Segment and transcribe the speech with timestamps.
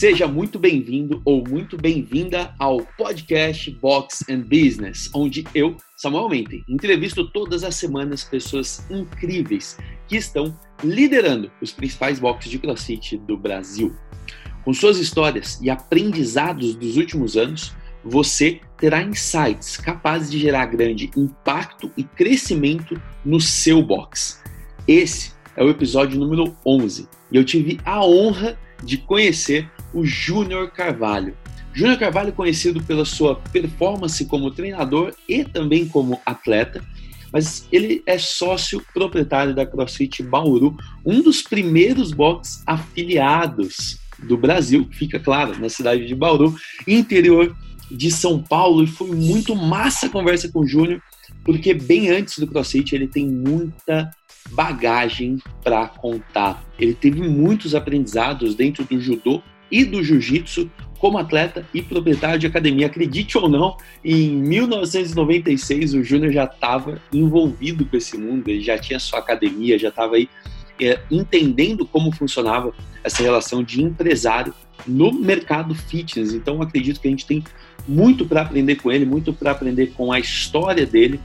[0.00, 6.64] Seja muito bem-vindo ou muito bem-vinda ao podcast Box and Business, onde eu, Samuel Menten,
[6.66, 9.76] entrevisto todas as semanas pessoas incríveis
[10.08, 13.94] que estão liderando os principais boxes de CrossFit do Brasil.
[14.64, 21.10] Com suas histórias e aprendizados dos últimos anos, você terá insights capazes de gerar grande
[21.14, 24.42] impacto e crescimento no seu box.
[24.88, 30.70] Esse é o episódio número 11 e eu tive a honra de conhecer o Júnior
[30.70, 31.34] Carvalho.
[31.72, 36.82] Júnior Carvalho, conhecido pela sua performance como treinador e também como atleta,
[37.32, 44.88] mas ele é sócio proprietário da CrossFit Bauru, um dos primeiros boxes afiliados do Brasil,
[44.90, 46.54] fica claro, na cidade de Bauru,
[46.86, 47.56] interior
[47.90, 51.00] de São Paulo, e foi muito massa a conversa com o Júnior,
[51.44, 54.10] porque bem antes do CrossFit ele tem muita
[54.50, 56.62] bagagem para contar.
[56.78, 62.46] Ele teve muitos aprendizados dentro do judô e do jiu-jitsu como atleta e proprietário de
[62.46, 62.86] academia.
[62.86, 68.78] Acredite ou não, em 1996 o Júnior já estava envolvido com esse mundo, ele já
[68.78, 70.28] tinha sua academia, já estava aí
[70.80, 74.54] é, entendendo como funcionava essa relação de empresário
[74.86, 76.34] no mercado fitness.
[76.34, 77.42] Então acredito que a gente tem
[77.88, 81.18] muito para aprender com ele, muito para aprender com a história dele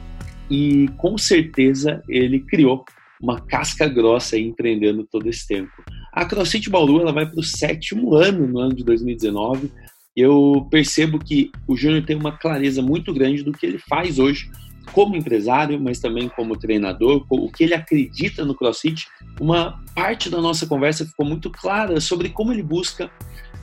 [0.49, 2.85] e com certeza ele criou
[3.21, 5.71] uma casca grossa empreendendo todo esse tempo.
[6.15, 9.69] A CrossFit Bauru ela vai para o sétimo ano no ano de 2019.
[10.15, 14.49] Eu percebo que o Júnior tem uma clareza muito grande do que ele faz hoje
[14.93, 19.07] como empresário, mas também como treinador, o que ele acredita no CrossFit.
[19.41, 23.11] Uma parte da nossa conversa ficou muito clara sobre como ele busca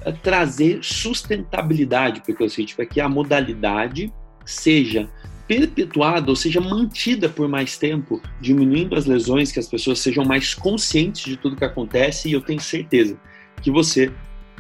[0.05, 4.13] eh, trazer sustentabilidade para o CrossFit, para que a modalidade
[4.45, 5.09] seja
[5.47, 10.55] perpetuada, ou seja, mantida por mais tempo, diminuindo as lesões, que as pessoas sejam mais
[10.55, 13.17] conscientes de tudo que acontece, e eu tenho certeza
[13.61, 14.11] que você,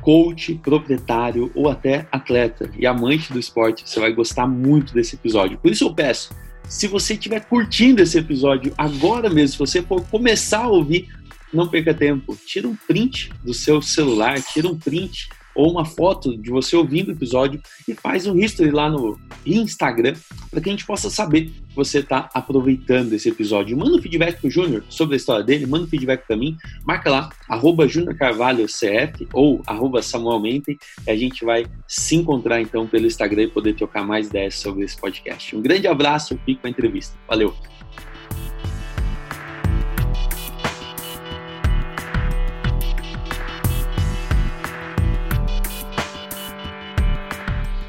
[0.00, 5.58] coach, proprietário ou até atleta e amante do esporte, você vai gostar muito desse episódio.
[5.58, 6.34] Por isso eu peço,
[6.68, 11.08] se você estiver curtindo esse episódio agora mesmo, se você for começar a ouvir,
[11.52, 16.36] não perca tempo, tira um print do seu celular, tira um print ou uma foto
[16.36, 20.14] de você ouvindo o episódio e faz um history lá no Instagram
[20.50, 23.76] para que a gente possa saber que você está aproveitando esse episódio.
[23.76, 27.10] Manda um feedback pro Júnior sobre a história dele, manda um feedback para mim, marca
[27.10, 33.06] lá, arroba CF ou arroba Samuel Mente, e a gente vai se encontrar então pelo
[33.06, 35.56] Instagram e poder trocar mais ideias sobre esse podcast.
[35.56, 37.16] Um grande abraço, fico com a entrevista.
[37.28, 37.71] Valeu!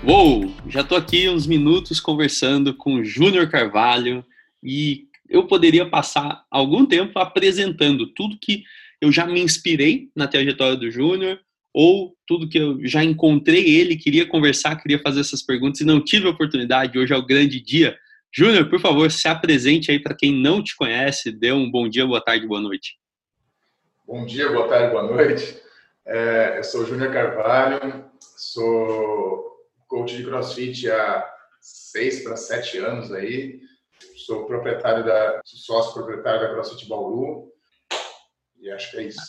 [0.06, 4.26] Uou, já estou aqui uns minutos conversando com o Júnior Carvalho
[4.62, 8.66] e eu poderia passar algum tempo apresentando tudo que
[9.00, 11.40] eu já me inspirei na trajetória do Júnior
[11.74, 16.04] ou tudo que eu já encontrei ele, queria conversar, queria fazer essas perguntas e não
[16.04, 17.00] tive a oportunidade.
[17.00, 17.98] Hoje é o grande dia.
[18.30, 22.06] Júnior, por favor, se apresente aí para quem não te conhece, dê um bom dia,
[22.06, 22.98] boa tarde, boa noite.
[24.06, 25.62] Bom dia, boa tarde, boa noite.
[26.06, 29.53] É, eu sou Júnior Carvalho, sou
[29.88, 31.30] coach de CrossFit há
[31.62, 33.62] seis para sete anos aí.
[34.26, 37.53] Sou proprietário da, sócio proprietário da CrossFit Bauru.
[38.64, 39.20] E acho que é isso.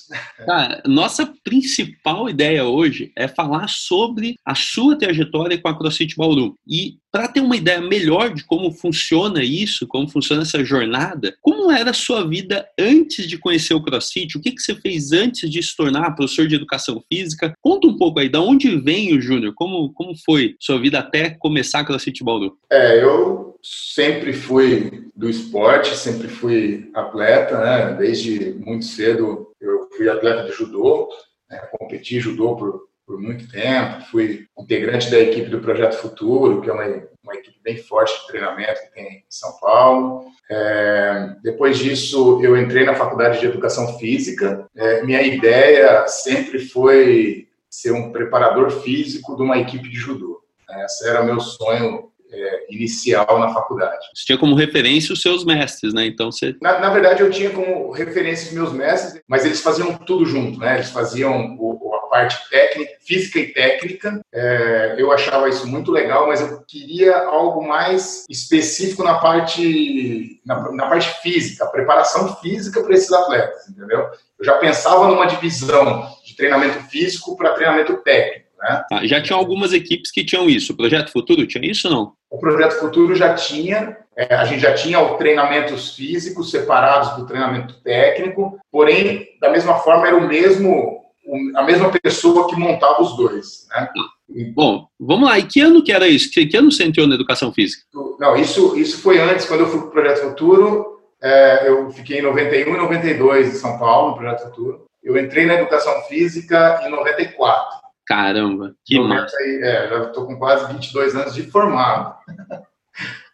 [0.46, 6.54] Cara, nossa principal ideia hoje é falar sobre a sua trajetória com a CrossFit Bauru.
[6.64, 11.68] E para ter uma ideia melhor de como funciona isso, como funciona essa jornada, como
[11.68, 14.38] era a sua vida antes de conhecer o CrossFit?
[14.38, 17.52] O que, que você fez antes de se tornar professor de educação física?
[17.60, 19.52] Conta um pouco aí, da onde vem o Júnior?
[19.56, 22.56] Como, como foi sua vida até começar a CrossFit Bauru?
[22.70, 27.94] É, eu sempre fui do esporte, sempre fui atleta, né?
[27.94, 31.08] Desde muito cedo eu fui atleta de judô,
[31.50, 31.58] né?
[31.78, 36.72] competi judô por, por muito tempo, fui integrante da equipe do Projeto Futuro, que é
[36.72, 36.84] uma,
[37.22, 40.26] uma equipe bem forte de treinamento que tem em São Paulo.
[40.50, 44.69] É, depois disso, eu entrei na Faculdade de Educação Física.
[44.76, 50.43] É, minha ideia sempre foi ser um preparador físico de uma equipe de judô.
[50.84, 54.06] Esse era meu sonho é, inicial na faculdade.
[54.14, 56.06] Você tinha como referência os seus mestres, né?
[56.06, 56.56] Então você.
[56.60, 60.58] Na, na, verdade, eu tinha como referência os meus mestres, mas eles faziam tudo junto,
[60.58, 60.75] né?
[60.75, 64.20] Eles faziam o, a parte técnica, física e técnica.
[64.32, 70.72] É, eu achava isso muito legal, mas eu queria algo mais específico na parte, na,
[70.72, 74.08] na parte física, a preparação física para esses atletas, entendeu?
[74.38, 78.44] Eu já pensava numa divisão de treinamento físico para treinamento técnico.
[78.64, 78.84] Né?
[78.90, 80.72] Ah, já tinha algumas equipes que tinham isso.
[80.72, 82.12] O Projeto Futuro tinha isso ou não?
[82.34, 87.26] O Projeto Futuro já tinha, é, a gente já tinha os treinamentos físicos separados do
[87.26, 91.04] treinamento técnico, porém, da mesma forma, era o mesmo
[91.54, 93.88] a mesma pessoa que montava os dois, né?
[94.52, 95.38] Bom, vamos lá.
[95.38, 96.31] E que ano que era isso?
[96.31, 97.84] Que, que ano você entrou na educação física?
[98.19, 101.00] Não, isso, isso foi antes, quando eu fui para o Projeto Futuro.
[101.22, 104.84] É, eu fiquei em 91 e 92 em São Paulo, no Projeto Futuro.
[105.02, 107.83] Eu entrei na educação física em 94.
[108.06, 109.36] Caramba, que 90, massa.
[109.42, 112.14] É, já estou com quase 22 anos de formado.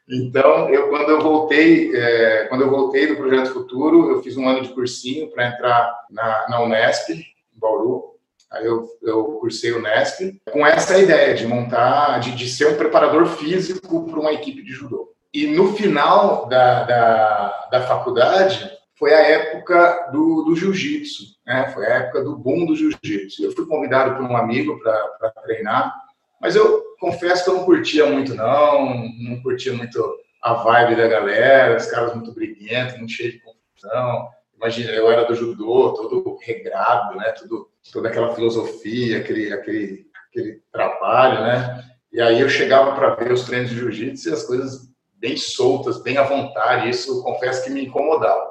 [0.09, 4.49] então, eu quando eu voltei, é, quando eu voltei do Projeto Futuro, eu fiz um
[4.49, 7.25] ano de cursinho para entrar na, na Unesp, em
[7.59, 8.11] Bauru.
[8.51, 12.77] Aí eu, eu cursei o Nesp com essa ideia de montar, de, de ser um
[12.77, 15.15] preparador físico para uma equipe de judô.
[15.33, 18.69] E no final da, da, da faculdade,
[19.01, 21.71] foi a época do, do jiu-jitsu, né?
[21.73, 23.43] Foi a época do boom do jiu-jitsu.
[23.43, 25.91] Eu fui convidado por um amigo para treinar,
[26.39, 29.09] mas eu confesso que eu não curtia muito, não.
[29.19, 29.99] Não curtia muito
[30.43, 34.29] a vibe da galera, os caras muito briguentos, muito cheios de confusão.
[34.55, 37.33] Imagina, eu era do judô, todo regrado, né?
[37.33, 41.85] Tudo toda aquela filosofia, aquele, aquele, aquele trabalho, né?
[42.13, 46.03] E aí eu chegava para ver os treinos de jiu-jitsu e as coisas bem soltas,
[46.03, 48.50] bem à vontade, isso confesso que me incomodava.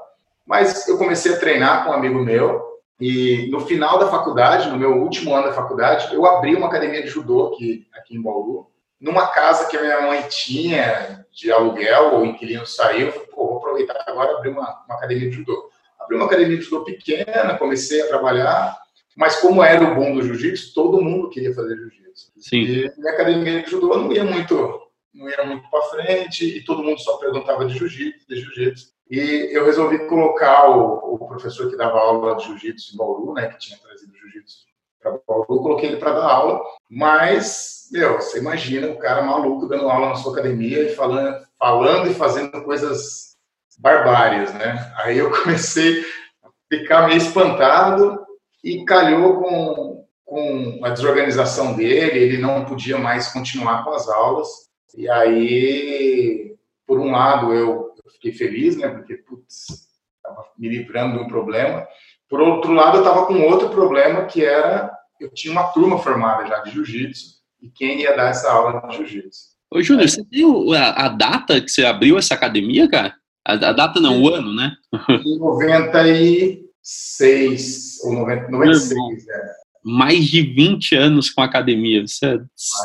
[0.49, 2.59] Mas eu comecei a treinar com um amigo meu
[2.99, 7.03] e no final da faculdade, no meu último ano da faculdade, eu abri uma academia
[7.03, 8.65] de judô aqui, aqui em Bauru,
[8.99, 13.47] numa casa que a minha mãe tinha de aluguel, o inquilino saiu, eu falei, pô,
[13.47, 15.69] vou aproveitar agora abrir uma, uma academia de judô.
[15.99, 18.75] Abri uma academia de judô pequena, comecei a trabalhar,
[19.15, 22.31] mas como era o bom do jiu-jitsu, todo mundo queria fazer jiu-jitsu.
[22.51, 24.81] E minha academia de judô não ia muito,
[25.13, 28.98] não ia muito para frente e todo mundo só perguntava de jiu-jitsu, de jiu-jitsu.
[29.09, 33.47] E eu resolvi colocar o, o, professor que dava aula de jiu-jitsu em Bauru, né,
[33.47, 34.69] que tinha trazido jiu-jitsu
[35.01, 39.89] para Bauru, coloquei ele para dar aula, mas, meu, você imagina o cara maluco dando
[39.89, 43.35] aula na sua academia e falando, falando e fazendo coisas
[43.79, 44.93] barbárias, né?
[44.97, 46.03] Aí eu comecei
[46.43, 48.19] a ficar meio espantado
[48.63, 54.47] e calhou com, com a desorganização dele, ele não podia mais continuar com as aulas.
[54.95, 56.55] E aí,
[56.85, 61.27] por um lado, eu, eu fiquei feliz, né, porque, putz, estava me livrando de um
[61.27, 61.87] problema.
[62.27, 66.47] Por outro lado, eu estava com outro problema, que era, eu tinha uma turma formada
[66.47, 69.49] já de jiu-jitsu, e quem ia dar essa aula de jiu-jitsu?
[69.71, 70.43] Ô, Júnior, você tem
[70.75, 73.13] a, a, data que você abriu essa academia, cara?
[73.45, 74.71] A, a data não, o ano, né?
[75.25, 79.51] Em 90 e 96 ou 90, 96, é.
[79.89, 82.05] Mais de 20 anos com a academia.
[82.05, 82.25] Você...
[82.25, 82.37] É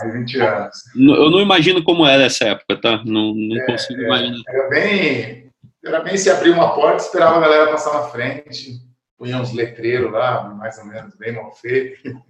[0.04, 0.76] Mais 20 anos.
[0.96, 3.02] Eu não imagino como era essa época, tá?
[3.04, 4.42] Não, não é, consigo é, imaginar.
[4.48, 5.50] Era bem,
[5.84, 8.80] era bem se abrir uma porta, esperava a galera passar na frente,
[9.18, 12.22] punha uns letreiros lá, mais ou menos, bem mal feito.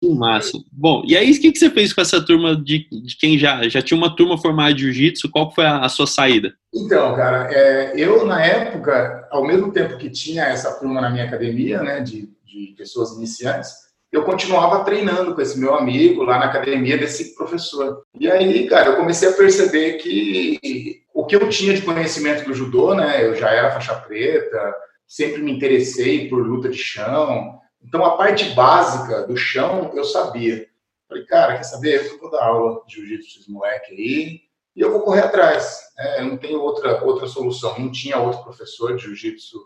[0.00, 0.52] Que massa.
[0.70, 3.68] Bom, e aí o que, que você fez com essa turma de, de quem já,
[3.68, 5.28] já tinha uma turma formada de jiu-jitsu?
[5.30, 6.54] Qual foi a, a, sua saída?
[6.72, 11.24] Então, cara, é, eu na época, ao mesmo tempo que tinha essa turma na minha
[11.24, 16.46] academia, né, de, de pessoas iniciantes, eu continuava treinando com esse meu amigo lá na
[16.46, 18.02] academia desse professor.
[18.18, 22.54] E aí, cara, eu comecei a perceber que o que eu tinha de conhecimento do
[22.54, 24.74] judô, né, eu já era faixa preta,
[25.06, 30.68] sempre me interessei por luta de chão, então, a parte básica do chão eu sabia.
[31.08, 32.06] Falei, cara, quer saber?
[32.06, 34.40] Eu vou dar aula de jiu-jitsu esse moleque aí
[34.76, 35.80] e eu vou correr atrás.
[35.98, 37.78] É, eu não tenho outra, outra solução.
[37.78, 39.58] Não tinha outro professor de jiu-jitsu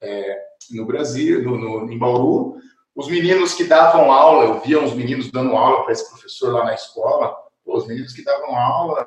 [0.00, 0.38] é,
[0.72, 2.56] no Brasil, no, no, em Bauru.
[2.98, 6.64] Os meninos que davam aula, eu via uns meninos dando aula para esse professor lá
[6.64, 7.32] na escola.
[7.64, 9.04] Pô, os meninos que davam aula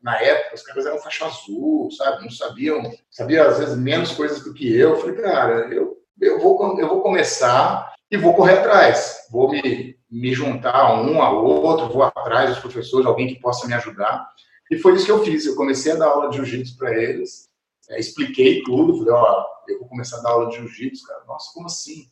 [0.00, 2.22] na época, os caras eram faixa azul, sabe?
[2.22, 2.80] Não sabiam,
[3.10, 4.90] sabiam às vezes menos coisas do que eu.
[4.90, 9.26] Eu falei, cara, eu, eu, vou, eu vou começar e vou correr atrás.
[9.28, 13.66] Vou me, me juntar a um, a outro, vou atrás dos professores, alguém que possa
[13.66, 14.24] me ajudar.
[14.70, 15.46] E foi isso que eu fiz.
[15.46, 17.48] Eu comecei a dar aula de jiu-jitsu para eles,
[17.90, 21.24] é, expliquei tudo, falei, ó, eu vou começar a dar aula de jiu-jitsu, cara.
[21.26, 22.06] Nossa, como assim?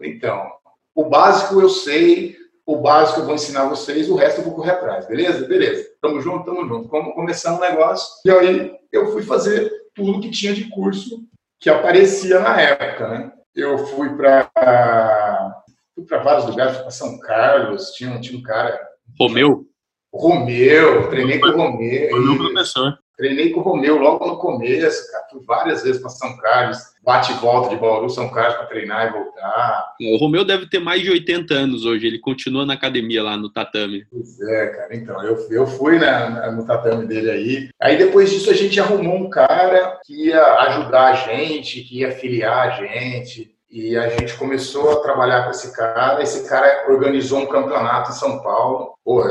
[0.00, 0.50] Então,
[0.94, 2.36] o básico eu sei,
[2.66, 5.46] o básico eu vou ensinar vocês, o resto eu vou correr atrás, beleza?
[5.46, 5.88] Beleza.
[6.00, 6.88] Tamo junto, tamo junto.
[6.88, 8.08] Vamos começar um negócio.
[8.24, 11.24] E aí eu fui fazer tudo que tinha de curso
[11.60, 13.32] que aparecia na época, né?
[13.58, 15.62] eu fui para
[15.94, 18.80] fui para vários lugares, para São Carlos, tinha, tinha um cara.
[19.18, 19.66] Romeu?
[20.14, 22.10] Romeu, treinei com o Romeu.
[22.10, 22.98] Foi meu professor.
[23.18, 25.24] Treinei com o Romeu logo no começo, cara.
[25.28, 29.08] Fui várias vezes para São Carlos, bate e volta de Bauru, São Carlos para treinar
[29.08, 29.94] e voltar.
[30.00, 33.50] O Romeu deve ter mais de 80 anos hoje, ele continua na academia lá no
[33.50, 34.06] tatame.
[34.08, 34.94] Pois é, cara.
[34.94, 37.68] Então, eu, eu fui na, na, no tatame dele aí.
[37.82, 42.12] Aí depois disso a gente arrumou um cara que ia ajudar a gente, que ia
[42.12, 43.57] filiar a gente.
[43.70, 46.22] E a gente começou a trabalhar com esse cara.
[46.22, 48.94] Esse cara organizou um campeonato em São Paulo.
[49.04, 49.22] Pô,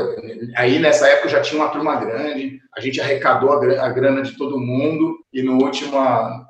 [0.56, 2.60] aí nessa época já tinha uma turma grande.
[2.76, 5.18] A gente arrecadou a grana de todo mundo.
[5.32, 5.98] E no último,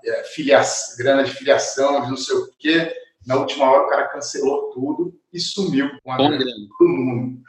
[0.04, 0.60] é, filia...
[0.98, 2.92] grana de filiação, de não sei o quê.
[3.26, 6.88] Na última hora o cara cancelou tudo e sumiu com a Com grana de todo
[6.88, 7.40] mundo.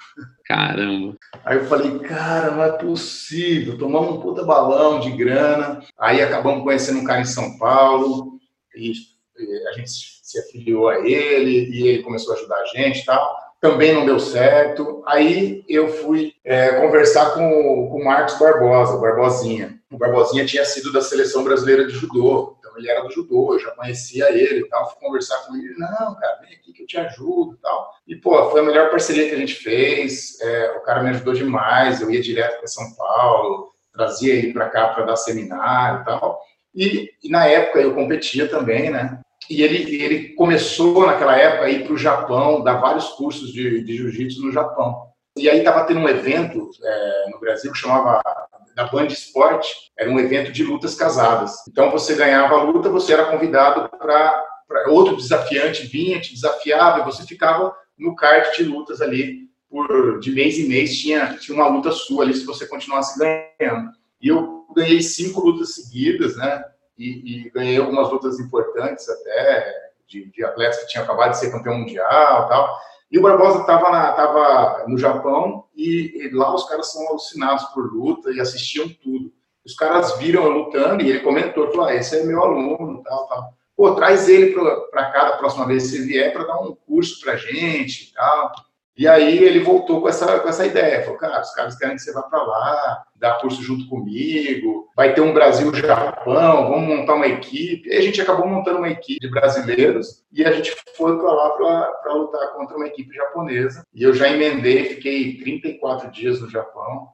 [0.45, 1.17] Caramba.
[1.45, 3.77] Aí eu falei, cara, não é possível.
[3.77, 5.81] Tomamos um puta balão de grana.
[5.97, 8.39] Aí acabamos conhecendo um cara em São Paulo.
[8.75, 8.93] E
[9.69, 11.69] a gente se afiliou a ele.
[11.71, 13.37] E ele começou a ajudar a gente e tal.
[13.61, 15.03] Também não deu certo.
[15.05, 19.77] Aí eu fui é, conversar com, o- com o Marcos Barbosa, o Barbosinha.
[19.91, 22.55] O Barbosinha tinha sido da seleção brasileira de judô.
[22.59, 24.89] Então ele era do judô, eu já conhecia ele e tal.
[24.91, 25.73] Fui conversar com ele.
[25.77, 27.91] Não, cara, vem aqui que eu te ajudo e tal.
[28.07, 30.39] E, pô, foi a melhor parceria que a gente fez.
[30.41, 31.99] É, o cara me ajudou demais.
[32.01, 36.39] Eu ia direto para São Paulo, trazia ele para cá para dar seminário e tal.
[36.73, 39.19] E, e na época eu competia também, né?
[39.49, 43.83] E ele, ele começou naquela época a ir para o Japão, dar vários cursos de,
[43.83, 45.09] de jiu-jitsu no Japão.
[45.35, 48.21] E aí estava tendo um evento é, no Brasil que chamava
[48.75, 49.65] da Band Sport,
[49.97, 51.55] era um evento de lutas casadas.
[51.67, 54.45] Então você ganhava a luta, você era convidado para
[54.89, 60.31] outro desafiante vinha, te desafiava, e você ficava no kart de lutas ali por de
[60.31, 63.91] mês em mês tinha tinha uma luta sua ali se você continuasse ganhando.
[64.21, 66.63] E eu ganhei cinco lutas seguidas, né?
[66.99, 69.73] E, e ganhei algumas lutas importantes até
[70.05, 72.79] de, de atletas que tinham acabado de ser campeão mundial, e tal.
[73.11, 77.91] E o Barbosa estava tava no Japão e, e lá os caras são alucinados por
[77.91, 79.31] luta e assistiam tudo.
[79.65, 83.27] Os caras viram eu lutando e ele comentou, falou, ah, esse é meu aluno, tal,
[83.27, 83.53] tal.
[83.75, 84.53] Pô, traz ele
[84.91, 88.51] para cá da próxima vez que ele vier para dar um curso para gente tal.
[88.99, 91.03] E aí ele voltou com essa, com essa ideia.
[91.03, 95.13] Falou, cara, os caras querem que você vá para lá, dar curso junto comigo, vai
[95.13, 97.87] ter um Brasil-Japão, vamos montar uma equipe.
[97.87, 101.49] E a gente acabou montando uma equipe de brasileiros e a gente foi para lá
[101.51, 103.85] para lutar contra uma equipe japonesa.
[103.93, 107.07] E eu já emendei, fiquei 34 dias no Japão,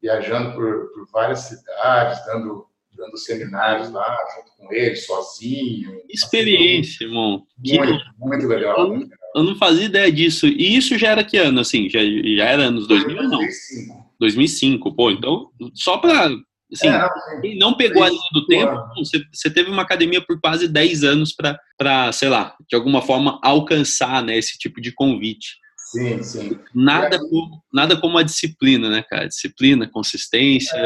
[0.00, 6.02] viajando por, por várias cidades, dando, dando seminários lá, junto com ele, sozinho.
[6.08, 7.42] Experiência, irmão.
[7.64, 8.78] Que Muito, muito legal.
[8.78, 9.21] Eu- muito legal.
[9.34, 10.46] Eu não fazia ideia disso.
[10.46, 11.88] E isso já era que ano, assim?
[11.88, 13.38] Já, já era anos 2000 ou não?
[13.38, 14.02] 2005.
[14.20, 15.10] 2005, pô.
[15.10, 16.26] Então, só pra...
[16.72, 17.06] Assim, É,
[17.42, 21.04] quem não pegou a linha do tempo, você, você teve uma academia por quase 10
[21.04, 25.56] anos pra, pra, sei lá, de alguma forma alcançar, né, esse tipo de convite.
[25.90, 26.58] Sim, sim.
[26.74, 29.28] Nada aí- como, nada como a disciplina, né, cara?
[29.28, 30.78] Disciplina, consistência,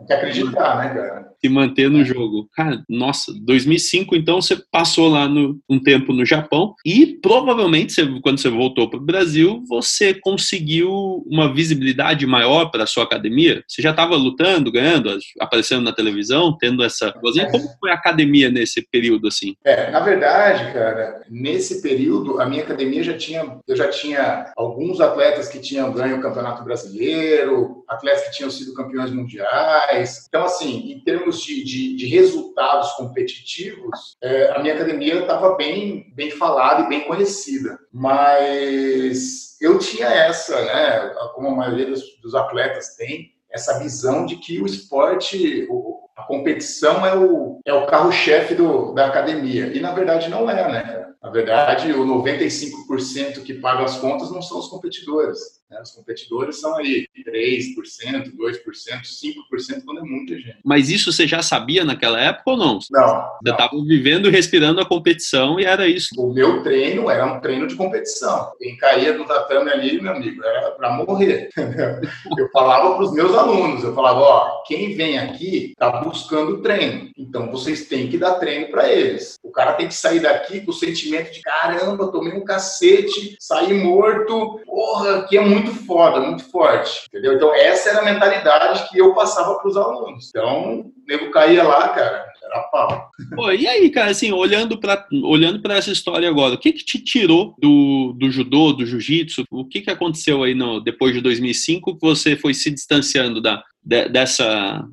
[0.00, 1.30] Tem que acreditar, né, cara?
[1.40, 2.48] se manter no jogo.
[2.54, 8.06] Cara, nossa, 2005, então você passou lá no, um tempo no Japão e provavelmente você,
[8.22, 10.90] quando você voltou para o Brasil, você conseguiu
[11.26, 13.64] uma visibilidade maior para a sua academia.
[13.66, 17.12] Você já estava lutando, ganhando, aparecendo na televisão, tendo essa.
[17.12, 19.54] Como foi a academia nesse período assim?
[19.64, 25.00] É, na verdade, cara, nesse período a minha academia já tinha, eu já tinha alguns
[25.00, 30.24] atletas que tinham ganho o Campeonato Brasileiro, atletas que tinham sido campeões mundiais.
[30.28, 36.12] Então, assim, em termos de, de, de resultados competitivos, é, a minha academia estava bem,
[36.14, 37.78] bem falada e bem conhecida.
[37.92, 44.36] Mas eu tinha essa, né, como a maioria dos, dos atletas tem, essa visão de
[44.36, 48.54] que o esporte, o- a competição é o, é o carro-chefe
[48.94, 49.66] da academia.
[49.76, 50.99] E na verdade não é, né?
[51.22, 55.38] Na verdade, o 95% que paga as contas não são os competidores.
[55.68, 55.78] né?
[55.82, 60.56] Os competidores são aí 3%, 2%, 5% quando é muita gente.
[60.64, 62.78] Mas isso você já sabia naquela época ou não?
[62.90, 66.08] Não, Você estava vivendo e respirando a competição e era isso.
[66.16, 68.52] O meu treino era um treino de competição.
[68.58, 71.50] Quem caía do tatame ali, meu amigo, era para morrer.
[71.56, 72.00] entendeu?
[72.38, 77.10] Eu falava para os meus alunos, eu falava, ó, quem vem aqui está buscando treino.
[77.16, 79.34] Então vocês têm que dar treino para eles.
[79.50, 83.74] O cara tem que sair daqui com o sentimento de caramba, tomei um cacete, saí
[83.74, 87.02] morto, porra, que é muito foda, muito forte.
[87.08, 87.34] Entendeu?
[87.34, 90.28] Então essa era a mentalidade que eu passava para os alunos.
[90.28, 93.10] Então, o nego caía lá, cara, era pau.
[93.34, 97.02] Pô, e aí, cara, assim, olhando para olhando essa história agora, o que que te
[97.02, 99.44] tirou do, do judô, do jiu-jitsu?
[99.50, 103.62] O que que aconteceu aí no, depois de 2005 que você foi se distanciando da,
[103.82, 104.84] de- dessa,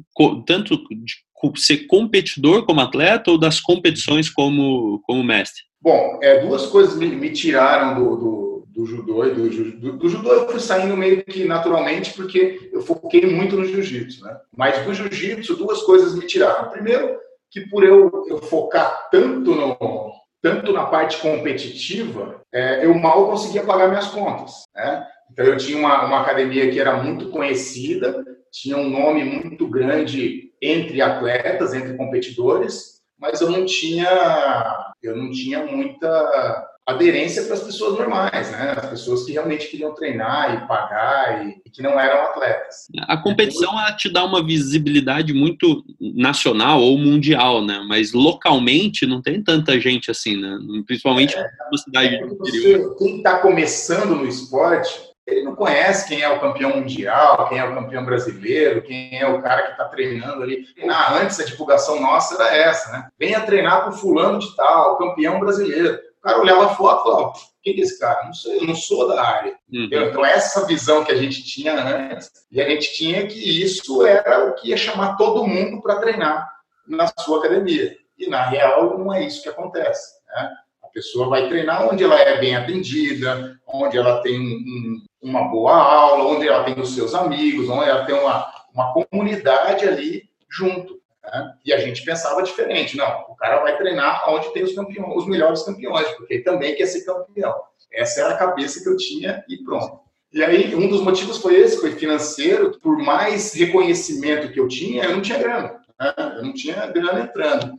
[0.46, 5.64] tanto de ser competidor como atleta ou das competições como, como mestre?
[5.82, 10.34] Bom, é, duas coisas me, me tiraram do, do, do judô do, do, do judô
[10.34, 14.36] eu fui saindo meio que naturalmente porque eu foquei muito no jiu-jitsu, né?
[14.56, 16.70] Mas do jiu-jitsu duas coisas me tiraram.
[16.70, 17.18] Primeiro,
[17.52, 23.64] que por eu, eu focar tanto no tanto na parte competitiva, é, eu mal conseguia
[23.64, 25.06] pagar minhas contas, né?
[25.32, 30.47] Então eu tinha uma, uma academia que era muito conhecida, tinha um nome muito grande
[30.62, 37.64] entre atletas, entre competidores, mas eu não tinha eu não tinha muita aderência para as
[37.64, 38.74] pessoas normais, né?
[38.78, 42.88] As pessoas que realmente queriam treinar e pagar e, e que não eram atletas.
[43.02, 47.84] A competição ela te dá uma visibilidade muito nacional ou mundial, né?
[47.86, 50.58] Mas localmente não tem tanta gente assim, né?
[50.86, 52.96] Principalmente é, na cidade é, do interior.
[52.98, 57.64] Quem está começando no esporte, ele não conhece quem é o campeão mundial, quem é
[57.66, 60.66] o campeão brasileiro, quem é o cara que está treinando ali.
[60.90, 63.10] Ah, antes a divulgação nossa era essa, né?
[63.20, 67.74] Venha treinar com fulano de tal, campeão brasileiro cara olhava a foto e falava, quem
[67.74, 68.26] é esse cara?
[68.26, 69.58] Não sei, eu não sou da área.
[69.72, 69.90] Uhum.
[69.92, 74.50] Então, essa visão que a gente tinha antes, e a gente tinha que isso era
[74.50, 76.50] o que ia chamar todo mundo para treinar
[76.86, 77.96] na sua academia.
[78.18, 80.16] E, na real, não é isso que acontece.
[80.28, 80.50] Né?
[80.98, 86.24] Pessoa vai treinar onde ela é bem atendida, onde ela tem um, uma boa aula,
[86.24, 91.00] onde ela tem os seus amigos, onde ela tem uma, uma comunidade ali junto.
[91.24, 91.54] Né?
[91.64, 92.98] E a gente pensava diferente.
[92.98, 96.74] Não, o cara vai treinar onde tem os campeões, os melhores campeões, porque ele também
[96.74, 97.54] quer ser campeão.
[97.94, 100.00] Essa era a cabeça que eu tinha e pronto.
[100.34, 102.80] E aí, um dos motivos foi esse, foi financeiro.
[102.82, 105.80] Por mais reconhecimento que eu tinha, eu não tinha grana.
[106.00, 106.14] Né?
[106.38, 107.76] Eu não tinha grana entrando.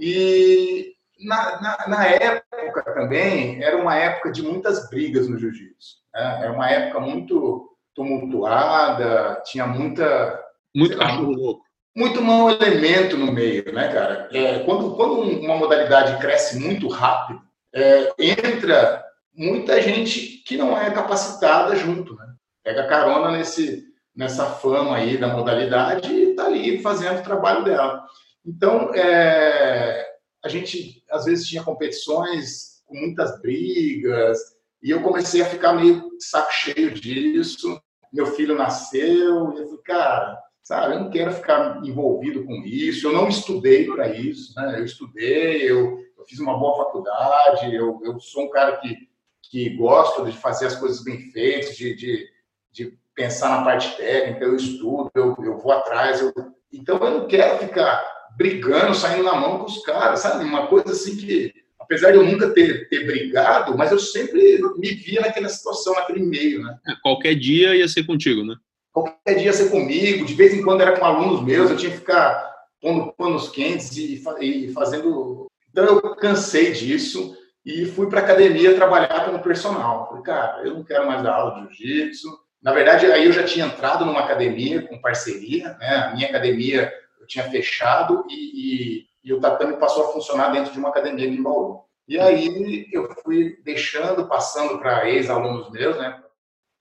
[0.00, 5.96] E na, na, na, época também, era uma época de muitas brigas no jiu-jitsu.
[6.14, 6.38] Né?
[6.42, 10.40] Era uma época muito tumultuada, tinha muita...
[10.74, 14.28] Muito cachorro louco muito mau elemento no meio, né, cara?
[14.32, 17.40] É, quando, quando uma modalidade cresce muito rápido,
[17.74, 22.26] é, entra muita gente que não é capacitada junto, né?
[22.64, 28.02] Pega carona nesse, nessa fama aí da modalidade e tá ali fazendo o trabalho dela.
[28.44, 30.06] Então, é,
[30.44, 34.38] a gente às vezes tinha competições com muitas brigas
[34.82, 37.80] e eu comecei a ficar meio saco cheio disso.
[38.12, 40.94] Meu filho nasceu e eu falei, cara, sabe?
[40.94, 43.06] Eu não quero ficar envolvido com isso.
[43.06, 44.80] Eu não estudei para isso, né?
[44.80, 49.08] Eu estudei, eu, eu, fiz uma boa faculdade, eu, eu sou um cara que,
[49.42, 52.28] que gosta de fazer as coisas bem feitas, de, de,
[52.72, 56.20] de pensar na parte técnica, eu estudo, eu, eu vou atrás.
[56.20, 56.32] Eu...
[56.72, 60.44] Então, eu não quero ficar brigando, saindo na mão com os caras, sabe?
[60.44, 64.94] Uma coisa assim que, apesar de eu nunca ter, ter brigado, mas eu sempre me
[64.94, 66.76] via naquela situação, naquele meio, né?
[66.86, 68.54] É, qualquer dia ia ser contigo, né?
[68.92, 71.98] qualquer dia ser comigo, de vez em quando era com alunos meus, eu tinha que
[71.98, 75.46] ficar pondo panos quentes e, e fazendo.
[75.70, 80.08] Então eu cansei disso e fui para academia trabalhar como personal.
[80.08, 82.28] Falei, cara, eu não quero mais dar aula de jiu-jitsu.
[82.62, 85.96] Na verdade, aí eu já tinha entrado numa academia com parceria, né?
[85.96, 86.92] A minha academia
[87.22, 91.26] eu tinha fechado e, e, e o tatame passou a funcionar dentro de uma academia
[91.26, 91.84] em Bauru.
[92.06, 96.20] E aí eu fui deixando, passando para ex-alunos meus, né?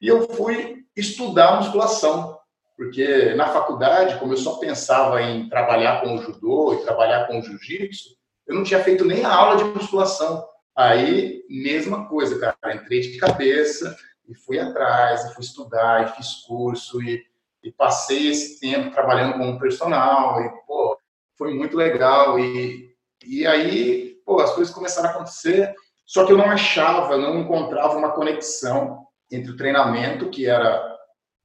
[0.01, 2.39] E eu fui estudar musculação,
[2.75, 7.39] porque na faculdade, como eu só pensava em trabalhar com o judô e trabalhar com
[7.39, 8.09] o jiu-jitsu,
[8.47, 10.43] eu não tinha feito nem a aula de musculação.
[10.75, 13.95] Aí, mesma coisa, cara, entrei de cabeça
[14.27, 17.23] e fui atrás, e fui estudar, e fiz curso, e,
[17.63, 20.97] e passei esse tempo trabalhando como personal, e, pô,
[21.37, 22.39] foi muito legal.
[22.39, 22.95] E,
[23.25, 25.73] e aí, pô, as coisas começaram a acontecer,
[26.05, 30.91] só que eu não achava, não encontrava uma conexão entre o treinamento que era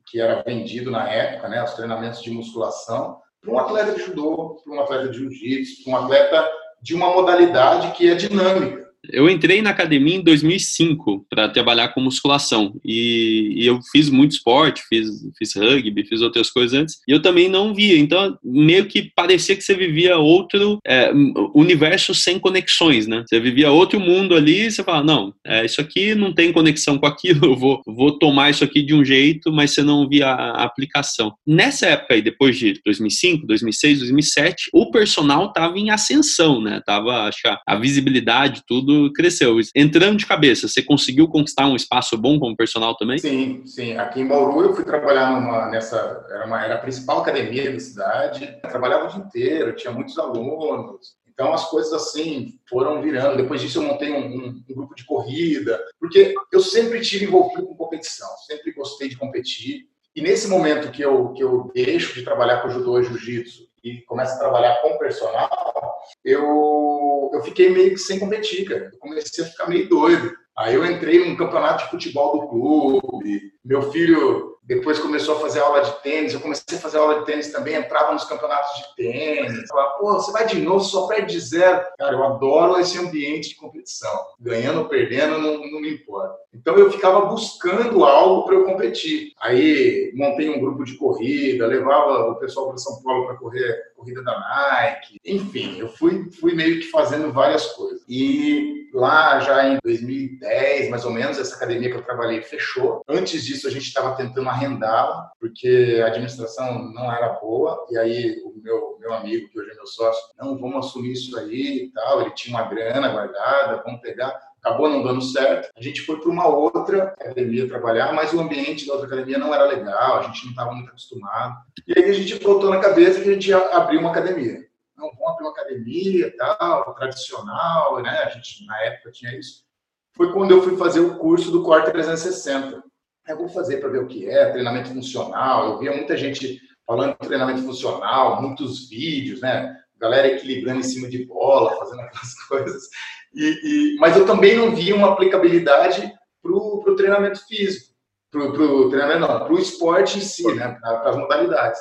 [0.08, 4.60] que era vendido na época, né, os treinamentos de musculação, para um atleta de judô,
[4.62, 6.48] para um atleta de jiu-jitsu, para um atleta
[6.80, 8.85] de uma modalidade que é dinâmica.
[9.12, 14.32] Eu entrei na academia em 2005 para trabalhar com musculação e, e, eu fiz muito
[14.32, 17.98] esporte, fiz, fiz rugby, fiz outras coisas antes e eu também não via.
[17.98, 21.12] Então, meio que parecia que você vivia outro é,
[21.54, 23.24] universo sem conexões, né?
[23.26, 26.98] Você vivia outro mundo ali e você fala, não, é, isso aqui não tem conexão
[26.98, 30.28] com aquilo, eu vou, vou tomar isso aqui de um jeito, mas você não via
[30.28, 31.32] a aplicação.
[31.46, 36.80] Nessa época aí, depois de 2005, 2006, 2007, o personal estava em ascensão, né?
[36.84, 39.56] Tava, acho que a visibilidade, tudo cresceu.
[39.74, 43.18] Entrando de cabeça, você conseguiu conquistar um espaço bom como personal também?
[43.18, 43.96] Sim, sim.
[43.96, 47.80] Aqui em Bauru eu fui trabalhar numa, nessa, era, uma, era a principal academia da
[47.80, 48.58] cidade.
[48.62, 51.16] Eu trabalhava o dia inteiro, tinha muitos alunos.
[51.36, 53.36] Então as coisas assim foram virando.
[53.36, 57.66] Depois disso eu montei um, um, um, grupo de corrida, porque eu sempre tive envolvido
[57.66, 59.86] com competição, sempre gostei de competir.
[60.14, 64.00] E nesse momento que eu que eu deixo de trabalhar com judô e jiu-jitsu e
[64.02, 65.74] começo a trabalhar com personal,
[66.24, 68.90] eu, eu fiquei meio que sem competir, cara.
[68.92, 70.34] Eu comecei a ficar meio doido.
[70.56, 73.52] Aí eu entrei num campeonato de futebol do clube.
[73.62, 76.32] Meu filho depois começou a fazer aula de tênis.
[76.32, 77.74] Eu comecei a fazer aula de tênis também.
[77.74, 79.68] Entrava nos campeonatos de tênis.
[79.68, 81.84] Falava, pô, você vai de novo, só perde de zero.
[81.98, 84.10] Cara, eu adoro esse ambiente de competição.
[84.40, 86.34] Ganhando ou perdendo, não, não me importa.
[86.54, 89.32] Então eu ficava buscando algo para eu competir.
[89.40, 94.22] Aí montei um grupo de corrida, levava o pessoal para São Paulo para correr corrida
[94.22, 98.02] da Nike, enfim, eu fui, fui meio que fazendo várias coisas.
[98.08, 103.02] E lá já em 2010, mais ou menos, essa academia que eu trabalhei fechou.
[103.08, 108.42] Antes disso, a gente estava tentando arrendá-la, porque a administração não era boa, e aí
[108.44, 111.92] o meu, meu amigo, que hoje é meu sócio, não, vamos assumir isso aí e
[111.92, 115.70] tal, ele tinha uma grana guardada, vamos pegar acabou não dando certo.
[115.76, 119.54] A gente foi para uma outra academia trabalhar, mas o ambiente da outra academia não
[119.54, 121.56] era legal, a gente não estava muito acostumado.
[121.86, 124.66] E aí a gente botou na cabeça que a gente ia abrir uma academia.
[124.96, 128.10] Não, vamos abrir uma academia tal, tradicional, né?
[128.24, 129.64] A gente na época tinha isso.
[130.12, 132.82] Foi quando eu fui fazer o curso do Core 360.
[133.28, 135.66] Eu vou fazer para ver o que é treinamento funcional.
[135.66, 139.76] Eu via muita gente falando de treinamento funcional, muitos vídeos, né?
[139.98, 142.88] Galera equilibrando em cima de bola, fazendo aquelas coisas.
[143.34, 146.12] E, e, mas eu também não via uma aplicabilidade
[146.42, 147.94] para o treinamento físico,
[148.30, 151.80] para o treinamento não, para o esporte em si, né, para as modalidades.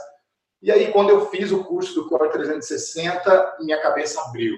[0.61, 4.57] E aí, quando eu fiz o curso do Core 360, minha cabeça abriu.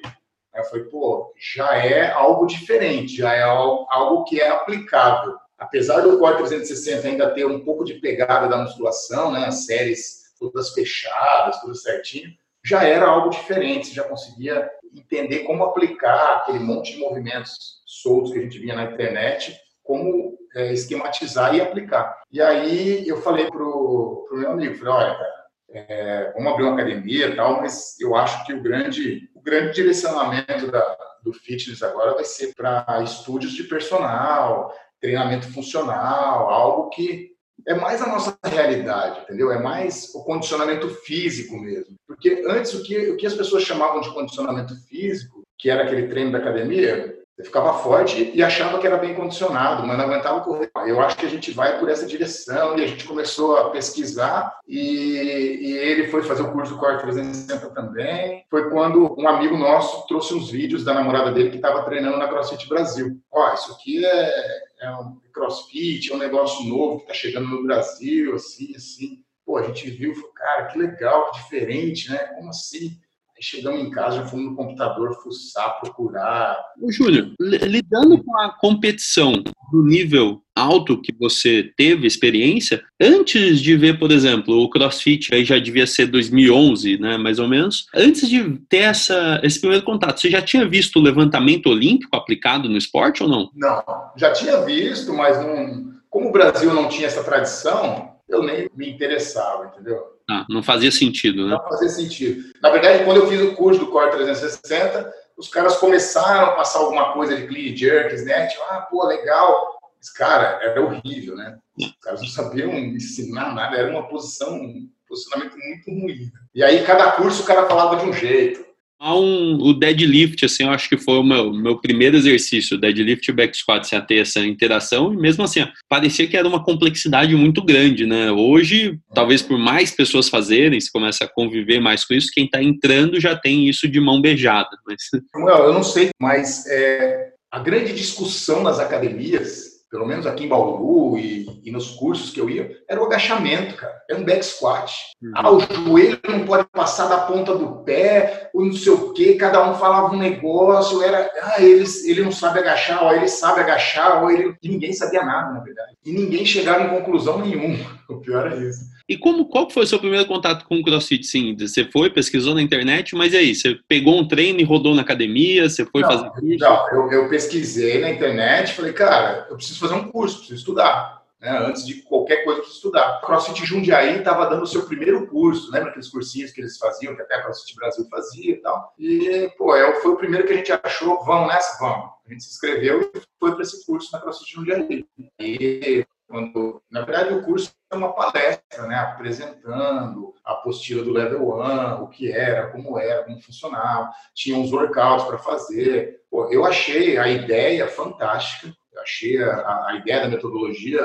[0.56, 5.36] Eu falei, pô, já é algo diferente, já é algo que é aplicável.
[5.58, 10.28] Apesar do Core 360 ainda ter um pouco de pegada da musculação, né, as séries
[10.40, 12.32] todas fechadas, tudo certinho,
[12.68, 18.40] já era algo diferente, já conseguia entender como aplicar aquele monte de movimentos soltos que
[18.40, 22.22] a gente via na internet, como é, esquematizar e aplicar.
[22.30, 25.38] E aí eu falei pro, pro meu amigo, falei, olha, cara,
[25.70, 29.74] é, vamos abrir uma academia e tal, mas eu acho que o grande, o grande
[29.74, 37.38] direcionamento da, do fitness agora vai ser para estúdios de personal, treinamento funcional, algo que
[37.68, 39.52] é mais a nossa realidade, entendeu?
[39.52, 41.96] É mais o condicionamento físico mesmo.
[42.18, 46.08] Porque antes, o que, o que as pessoas chamavam de condicionamento físico, que era aquele
[46.08, 50.42] treino da academia, você ficava forte e achava que era bem condicionado, mas não aguentava
[50.42, 50.72] correr.
[50.88, 54.58] Eu acho que a gente vai por essa direção e a gente começou a pesquisar
[54.68, 58.44] e, e ele foi fazer o curso do Core 360 também.
[58.50, 62.28] Foi quando um amigo nosso trouxe uns vídeos da namorada dele que estava treinando na
[62.28, 63.20] CrossFit Brasil.
[63.32, 67.62] Ó, isso aqui é, é um CrossFit, é um negócio novo que está chegando no
[67.62, 69.24] Brasil, assim, assim.
[69.48, 72.18] Pô, a gente viu, falou, cara, que legal, que diferente, né?
[72.18, 72.98] Como assim?
[73.38, 76.58] Aí chegamos em casa, já fomos no computador fuçar, procurar.
[76.82, 83.78] Ô, Júnior, lidando com a competição do nível alto que você teve experiência, antes de
[83.78, 88.28] ver, por exemplo, o CrossFit, aí já devia ser 2011, né, mais ou menos, antes
[88.28, 92.78] de ter essa, esse primeiro contato, você já tinha visto o levantamento olímpico aplicado no
[92.78, 93.50] esporte ou não?
[93.56, 93.82] Não,
[94.18, 98.90] já tinha visto, mas não, como o Brasil não tinha essa tradição, eu nem me
[98.90, 100.18] interessava, entendeu?
[100.30, 101.54] Ah, não fazia sentido, né?
[101.54, 102.52] Não fazia sentido.
[102.62, 106.80] Na verdade, quando eu fiz o curso do Core 360, os caras começaram a passar
[106.80, 108.48] alguma coisa de clean jerks, né?
[108.48, 109.80] Tipo, ah, pô, legal.
[109.98, 111.58] Mas, cara, era horrível, né?
[111.78, 116.32] Os caras não sabiam ensinar nada, era uma posição, um posicionamento muito ruim.
[116.54, 118.67] E aí, cada curso o cara falava de um jeito.
[119.00, 123.30] Há um, o deadlift, assim, eu acho que foi o meu, meu primeiro exercício, deadlift
[123.30, 126.64] e back squat, assim, a ter essa interação, e mesmo assim, parecia que era uma
[126.64, 128.32] complexidade muito grande, né?
[128.32, 132.62] Hoje, talvez por mais pessoas fazerem, se começa a conviver mais com isso, quem está
[132.62, 134.70] entrando já tem isso de mão beijada.
[134.86, 134.98] Mas...
[135.36, 141.18] eu não sei, mas é, a grande discussão nas academias pelo menos aqui em Bauru
[141.18, 143.94] e, e, nos cursos que eu ia, era o agachamento, cara.
[144.10, 144.92] Era um back squat.
[145.22, 145.32] Uhum.
[145.34, 149.36] Ah, o joelho não pode passar da ponta do pé, ou não sei o quê,
[149.36, 153.62] cada um falava um negócio, era, ah, ele, ele não sabe agachar, ou ele sabe
[153.62, 154.56] agachar, ou ele...
[154.62, 155.94] E ninguém sabia nada, na verdade.
[156.06, 157.98] E ninguém chegava em conclusão nenhuma.
[158.08, 158.86] O pior é isso.
[159.10, 161.26] E como, qual foi o seu primeiro contato com o CrossFit?
[161.26, 163.56] Sim, você foi, pesquisou na internet, mas e aí?
[163.56, 165.70] Você pegou um treino e rodou na academia?
[165.70, 169.94] Você foi não, fazer Não, eu, eu, pesquisei na internet, falei, cara, eu preciso fazer
[169.94, 171.26] um curso, preciso estudar.
[171.40, 171.50] Né?
[171.50, 173.22] Antes de qualquer coisa, eu preciso estudar.
[173.22, 177.22] CrossFit Jundiaí estava dando o seu primeiro curso, lembra aqueles cursinhos que eles faziam, que
[177.22, 178.94] até a CrossFit Brasil fazia e tal?
[179.00, 181.80] E, pô, é, foi o primeiro que a gente achou, vamos nessa?
[181.80, 182.10] Vamos.
[182.28, 185.06] A gente se inscreveu e foi para esse curso na CrossFit Jundiaí.
[185.40, 191.42] E quando, na verdade, o curso é uma palestra, né, apresentando a apostila do Level
[191.42, 196.22] 1, o que era, como era, como funcionava, tinha uns workouts para fazer.
[196.30, 201.02] Pô, eu achei a ideia fantástica, achei a, a ideia da metodologia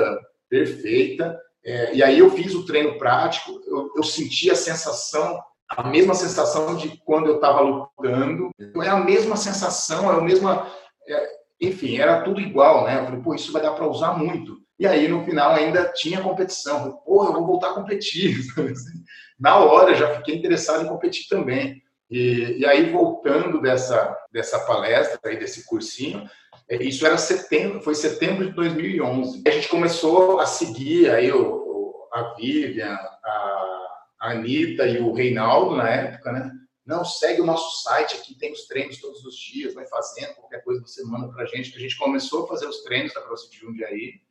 [0.49, 5.41] perfeita, é, e aí eu fiz o treino prático, eu, eu senti a sensação
[5.75, 8.49] a mesma sensação de quando eu estava lutando.
[8.83, 10.71] É a mesma sensação, é a mesma.
[11.07, 11.29] É,
[11.61, 12.99] enfim, era tudo igual, né?
[12.99, 14.62] Eu falei, pô, isso vai dar para usar muito.
[14.79, 16.97] E aí, no final, ainda tinha competição.
[17.05, 18.37] Porra, eu vou voltar a competir.
[19.39, 21.81] Na hora, já fiquei interessado em competir também.
[22.09, 26.29] E, e aí, voltando dessa, dessa palestra, aí, desse cursinho,
[26.69, 29.43] é, isso era setembro, foi setembro de 2011.
[29.45, 33.83] A gente começou a seguir aí o, a Vivian, a,
[34.21, 36.51] Anitta e o Reinaldo na época, né?
[36.85, 40.63] Não, segue o nosso site aqui, tem os treinos todos os dias, vai fazendo, qualquer
[40.63, 41.75] coisa você manda pra gente.
[41.75, 44.21] A gente começou a fazer os treinos da CrossFit Jundiaí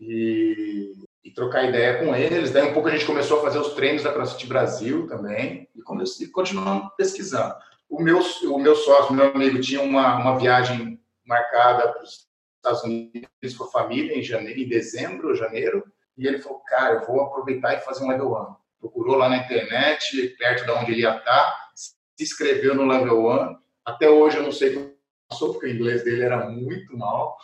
[0.00, 2.50] e, e trocar ideia com eles.
[2.50, 6.24] Daí um pouco a gente começou a fazer os treinos da CrossFit Brasil também e,
[6.24, 7.54] e continuamos pesquisando.
[7.88, 12.82] O meu, o meu sócio, meu amigo, tinha uma, uma viagem marcada para os Estados
[12.82, 15.84] Unidos com a família em janeiro, em dezembro ou janeiro,
[16.16, 18.54] e ele falou, cara, eu vou aproveitar e fazer um level 1.
[18.80, 23.56] Procurou lá na internet, perto de onde ele ia estar, se inscreveu no level 1.
[23.84, 24.94] Até hoje eu não sei como
[25.28, 27.36] passou, porque o inglês dele era muito mal.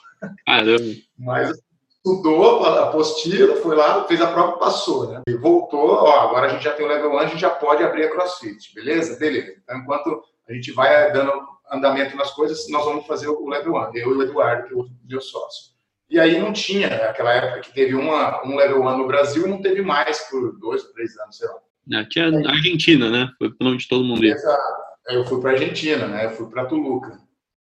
[0.44, 0.84] Caramba.
[1.16, 1.50] Mas
[2.06, 5.22] estudou a apostila, foi lá, fez a prova passou, né?
[5.28, 7.82] E voltou, ó, agora a gente já tem o level 1, a gente já pode
[7.82, 9.18] abrir a CrossFit, beleza?
[9.18, 9.56] Beleza.
[9.62, 11.32] Então, enquanto a gente vai dando
[11.70, 14.76] andamento nas coisas, nós vamos fazer o level 1, eu e o Eduardo, que é
[14.76, 15.74] o meu sócio.
[16.08, 17.02] E aí não tinha, né?
[17.08, 20.84] aquela época que teve uma, um level 1 no Brasil, não teve mais por dois,
[20.92, 22.00] três anos, sei lá.
[22.00, 23.28] É, tinha a Argentina, né?
[23.38, 24.32] Foi para onde todo mundo ia.
[24.32, 24.86] Exato.
[25.08, 26.26] Eu fui para Argentina, né?
[26.26, 27.18] Eu fui para Toluca.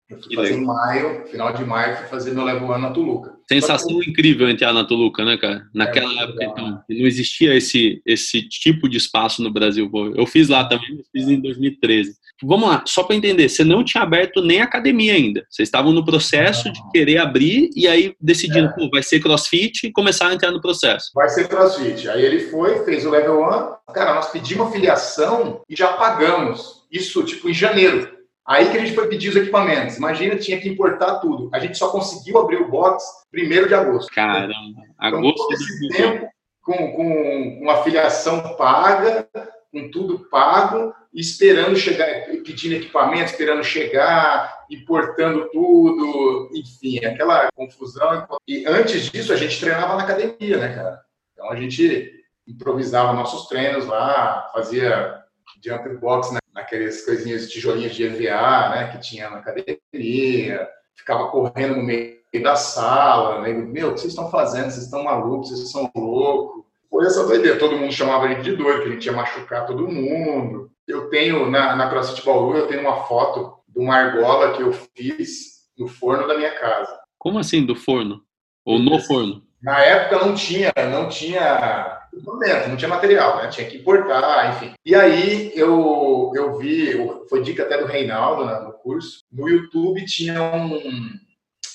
[0.09, 0.63] Eu fui que fazer legal.
[0.63, 3.35] em maio, final de maio, fui fazer meu level 1 na Toluca.
[3.49, 4.11] Sensação que...
[4.11, 5.67] incrível entrar na Toluca, né, cara?
[5.75, 9.91] Naquela é, época, então, não existia esse, esse tipo de espaço no Brasil.
[10.15, 12.15] Eu fiz lá também, fiz em 2013.
[12.45, 15.45] Vamos lá, só para entender, você não tinha aberto nem academia ainda.
[15.51, 18.73] Vocês estavam no processo de querer abrir e aí decidindo, é.
[18.73, 21.11] pô, vai ser crossfit e começar a entrar no processo.
[21.15, 22.09] Vai ser crossfit.
[22.09, 23.93] Aí ele foi, fez o level 1.
[23.93, 26.85] Cara, nós pedimos filiação e já pagamos.
[26.93, 28.16] Isso, tipo, em janeiro.
[28.47, 29.97] Aí que a gente foi pedir os equipamentos.
[29.97, 31.51] Imagina, tinha que importar tudo.
[31.53, 34.13] A gente só conseguiu abrir o box primeiro de agosto.
[34.15, 36.29] Caramba, então, agosto todo esse tempo
[36.63, 39.29] com, com, com a filiação paga,
[39.73, 42.07] com tudo pago, esperando chegar,
[42.45, 48.27] pedindo equipamento, esperando chegar, importando tudo, enfim, aquela confusão.
[48.47, 51.01] E antes disso, a gente treinava na academia, né, cara?
[51.33, 52.13] Então a gente
[52.47, 55.23] improvisava nossos treinos lá, fazia
[55.65, 60.67] jump box né, naquelas coisinhas, tijolinhos de EVA, né, que tinha na academia,
[60.97, 63.53] ficava correndo no meio da sala, né?
[63.53, 64.71] meu, o que vocês estão fazendo?
[64.71, 65.51] Vocês estão malucos?
[65.51, 66.65] Vocês são loucos?
[66.91, 67.59] Foi essa doideira.
[67.59, 70.71] Todo mundo chamava a gente de doido, que a gente ia machucar todo mundo.
[70.87, 74.73] Eu tenho, na, na CrossFit Bauru, eu tenho uma foto de uma argola que eu
[74.73, 76.99] fiz no forno da minha casa.
[77.19, 78.23] Como assim, do forno?
[78.65, 79.43] Ou no forno?
[79.63, 83.49] Na época não tinha, não tinha momento, não tinha material, né?
[83.49, 84.75] Tinha que importar, enfim.
[84.85, 86.95] E aí eu, eu vi,
[87.29, 91.13] foi dica até do Reinaldo né, no curso, no YouTube tinha um,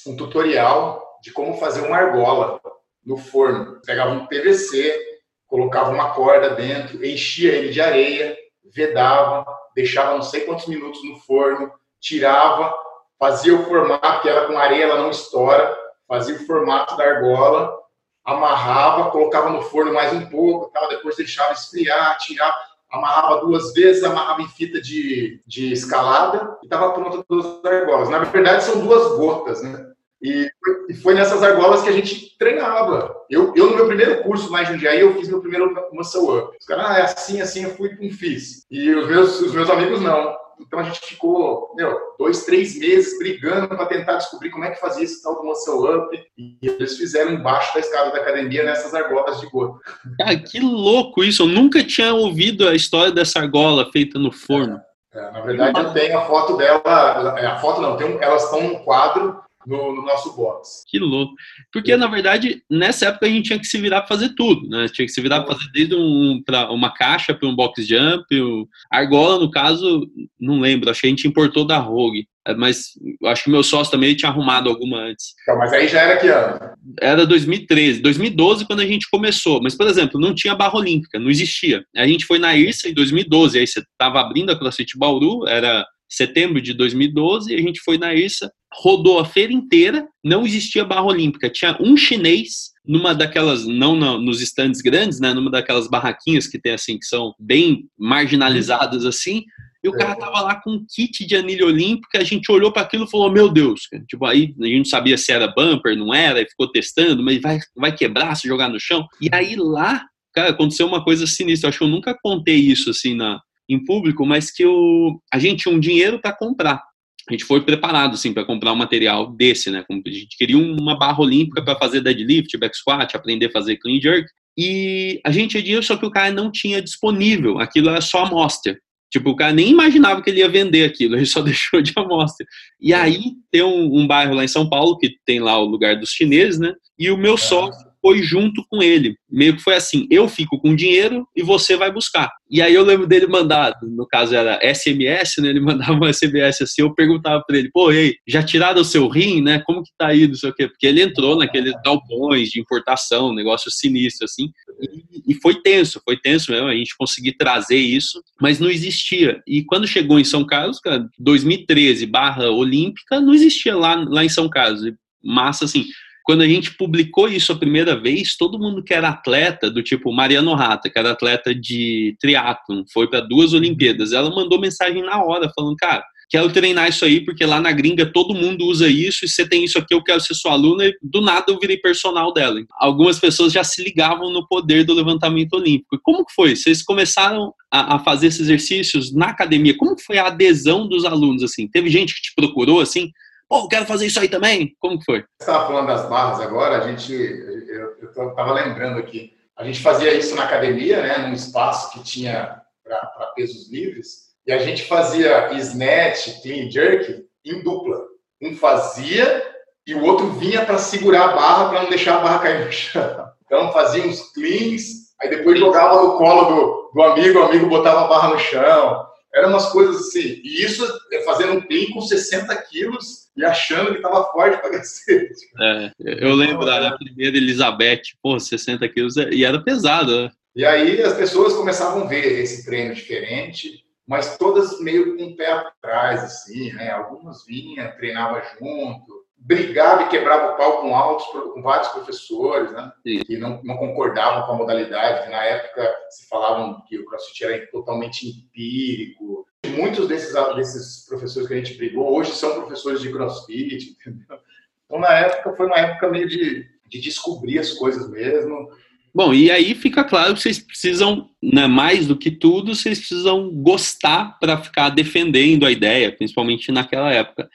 [0.08, 2.60] um tutorial de como fazer uma argola
[3.06, 3.80] no forno.
[3.86, 5.00] Pegava um PVC,
[5.48, 8.38] colocava uma corda dentro, enchia ele de areia,
[8.74, 12.74] vedava, deixava não sei quantos minutos no forno, tirava,
[13.20, 15.78] fazia o formato, que com areia ela não estoura,
[16.08, 17.81] fazia o formato da argola,
[18.24, 22.56] amarrava, colocava no forno mais um pouco, tal, depois deixava esfriar, tirava,
[22.92, 28.10] amarrava duas vezes, amarrava em fita de, de escalada e estava pronta duas argolas.
[28.10, 29.92] Na verdade, são duas gotas, né?
[30.22, 30.48] E,
[30.88, 33.16] e, foi nessas argolas que a gente treinava.
[33.28, 36.58] Eu, eu no meu primeiro curso lá em Jundiaí, eu fiz meu primeiro muscle up.
[36.60, 38.68] Os caras, ah, é assim, assim, eu fui e fiz.
[38.70, 40.36] E os meus, os meus amigos não.
[40.62, 44.80] Então a gente ficou, meu, dois, três meses brigando para tentar descobrir como é que
[44.80, 46.24] fazia esse tal do muscle up.
[46.38, 49.80] E eles fizeram embaixo da escada da academia nessas argolas de gota.
[50.18, 51.44] Cara, que louco isso!
[51.44, 54.80] Eu nunca tinha ouvido a história dessa argola feita no forno.
[55.14, 57.36] É, é, na verdade, eu tenho a foto dela.
[57.38, 60.84] É, a foto não, tem elas estão num quadro no, no, nosso box.
[60.88, 61.34] Que louco.
[61.72, 64.88] Porque, na verdade, nessa época a gente tinha que se virar para fazer tudo, né?
[64.88, 68.26] Tinha que se virar para fazer desde um, pra uma caixa para um box jump.
[68.42, 68.66] Um...
[68.92, 70.08] Argola, no caso,
[70.40, 72.28] não lembro, acho que a gente importou da Rogue.
[72.48, 72.94] É, mas
[73.26, 75.36] acho que meu sócio também tinha arrumado alguma antes.
[75.44, 76.60] Então, mas aí já era que ano?
[77.00, 79.62] Era 2013, 2012 quando a gente começou.
[79.62, 81.86] Mas, por exemplo, não tinha barra olímpica, não existia.
[81.96, 85.86] A gente foi na IRSA em 2012, aí você estava abrindo a CrossFit Bauru, era
[86.12, 91.06] setembro de 2012, a gente foi na IRSA, rodou a feira inteira, não existia barra
[91.06, 91.50] olímpica.
[91.50, 96.74] Tinha um chinês numa daquelas, não nos estandes grandes, né, numa daquelas barraquinhas que tem
[96.74, 99.44] assim, que são bem marginalizadas assim,
[99.84, 102.84] e o cara tava lá com um kit de anilha olímpica, a gente olhou para
[102.84, 106.14] aquilo e falou, meu Deus, tipo, aí a gente não sabia se era bumper, não
[106.14, 109.08] era, e ficou testando, mas vai, vai quebrar se jogar no chão.
[109.20, 112.92] E aí lá, cara, aconteceu uma coisa sinistra, eu acho que eu nunca contei isso
[112.92, 113.40] assim na,
[113.74, 116.82] em público, mas que o, a gente tinha um dinheiro para comprar
[117.30, 119.86] a gente foi preparado assim para comprar um material desse, né?
[119.90, 124.02] A gente queria uma barra olímpica para fazer deadlift, back squat, aprender a fazer clean
[124.02, 124.28] jerk.
[124.58, 127.60] E a gente tinha dinheiro, só que o cara não tinha disponível.
[127.60, 128.78] Aquilo era só amostra.
[129.12, 132.46] Tipo, o cara nem imaginava que ele ia vender aquilo, ele só deixou de amostra.
[132.80, 135.98] E aí tem um, um bairro lá em São Paulo que tem lá o lugar
[135.98, 136.74] dos chineses, né?
[136.98, 139.16] E o meu sócio foi junto com ele.
[139.30, 142.32] Meio que foi assim: eu fico com dinheiro e você vai buscar.
[142.50, 145.50] E aí eu lembro dele mandar, no caso era SMS, né?
[145.50, 149.08] Ele mandava um SMS assim, eu perguntava para ele, pô, ei, já tiraram o seu
[149.08, 149.62] rim, né?
[149.66, 150.68] Como que tá aí, não sei o quê?
[150.68, 154.50] Porque ele entrou naqueles galpões de importação, negócio sinistro, assim,
[154.82, 159.42] e, e foi tenso, foi tenso mesmo, a gente conseguir trazer isso, mas não existia.
[159.48, 164.30] E quando chegou em São Carlos, cara, 2013 barra Olímpica, não existia lá, lá em
[164.30, 164.82] São Carlos.
[165.24, 165.86] Massa, assim,
[166.24, 170.12] quando a gente publicou isso a primeira vez, todo mundo que era atleta, do tipo
[170.12, 175.24] Mariano Rata, que era atleta de triatlon, foi para duas Olimpíadas, ela mandou mensagem na
[175.24, 179.26] hora, falando, cara, quero treinar isso aí, porque lá na gringa todo mundo usa isso,
[179.26, 181.78] e você tem isso aqui, eu quero ser sua aluna, e do nada eu virei
[181.78, 182.62] personal dela.
[182.80, 186.00] Algumas pessoas já se ligavam no poder do levantamento olímpico.
[186.02, 186.56] Como que foi?
[186.56, 191.44] Vocês começaram a, a fazer esses exercícios na academia, como foi a adesão dos alunos,
[191.44, 191.68] assim?
[191.68, 193.12] Teve gente que te procurou, assim,
[193.52, 194.74] pô, quero fazer isso aí também?
[194.80, 195.20] Como que foi?
[195.20, 200.14] Você estava falando das barras agora, a gente, eu estava lembrando aqui, a gente fazia
[200.14, 205.52] isso na academia, né, num espaço que tinha para pesos livres, e a gente fazia
[205.52, 208.00] snatch, clean jerk em dupla.
[208.42, 209.44] Um fazia
[209.86, 212.72] e o outro vinha para segurar a barra para não deixar a barra cair no
[212.72, 213.30] chão.
[213.46, 218.06] Então fazia uns cleans, aí depois jogava no colo do, do amigo, o amigo botava
[218.06, 219.11] a barra no chão.
[219.34, 220.42] Eram umas coisas assim.
[220.44, 224.72] E isso é fazendo um clean com 60 quilos e achando que estava forte para
[224.72, 225.48] cacete.
[225.60, 230.32] É, eu lembro da primeira Elizabeth, pô, 60 quilos, é, e era pesado, né?
[230.54, 235.36] E aí as pessoas começavam a ver esse treino diferente, mas todas meio com o
[235.38, 236.92] pé atrás, assim, né?
[236.92, 242.92] Algumas vinham, treinavam junto, brigava e quebrava o pau com altos, com vários professores, né?
[243.06, 243.20] Sim.
[243.24, 247.44] Que não, não concordavam com a modalidade, que na época se falavam que o CrossFit
[247.44, 253.12] era totalmente empírico, Muitos desses, desses professores que a gente brigou hoje são professores de
[253.12, 254.38] crossfit, entendeu?
[254.86, 258.70] Então, na época, foi uma época meio de, de descobrir as coisas mesmo.
[259.14, 263.52] Bom, e aí fica claro que vocês precisam, né, mais do que tudo, vocês precisam
[263.52, 267.50] gostar para ficar defendendo a ideia, principalmente naquela época.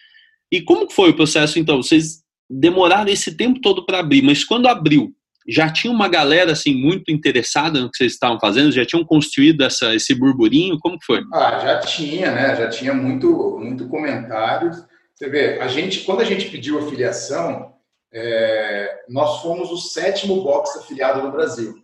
[0.51, 1.83] E como foi o processo, então?
[1.83, 5.13] Vocês demoraram esse tempo todo para abrir, mas quando abriu,
[5.49, 8.73] já tinha uma galera assim muito interessada no que vocês estavam fazendo?
[8.73, 10.79] Já tinham construído essa, esse burburinho?
[10.81, 11.23] Como foi?
[11.33, 12.57] Ah, já tinha, né?
[12.57, 14.77] Já tinha muito, muito comentários.
[15.15, 17.73] Você vê, a gente, quando a gente pediu a filiação,
[18.13, 21.75] é, nós fomos o sétimo box afiliado no Brasil.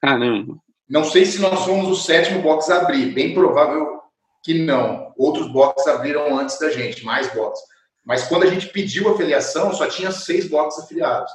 [0.00, 0.56] Caramba!
[0.88, 4.00] Não sei se nós fomos o sétimo box a abrir, bem provável
[4.42, 5.12] que não.
[5.16, 7.64] Outros boxes abriram antes da gente, mais boxes.
[8.04, 11.30] Mas quando a gente pediu a filiação, só tinha seis boxes afiliados.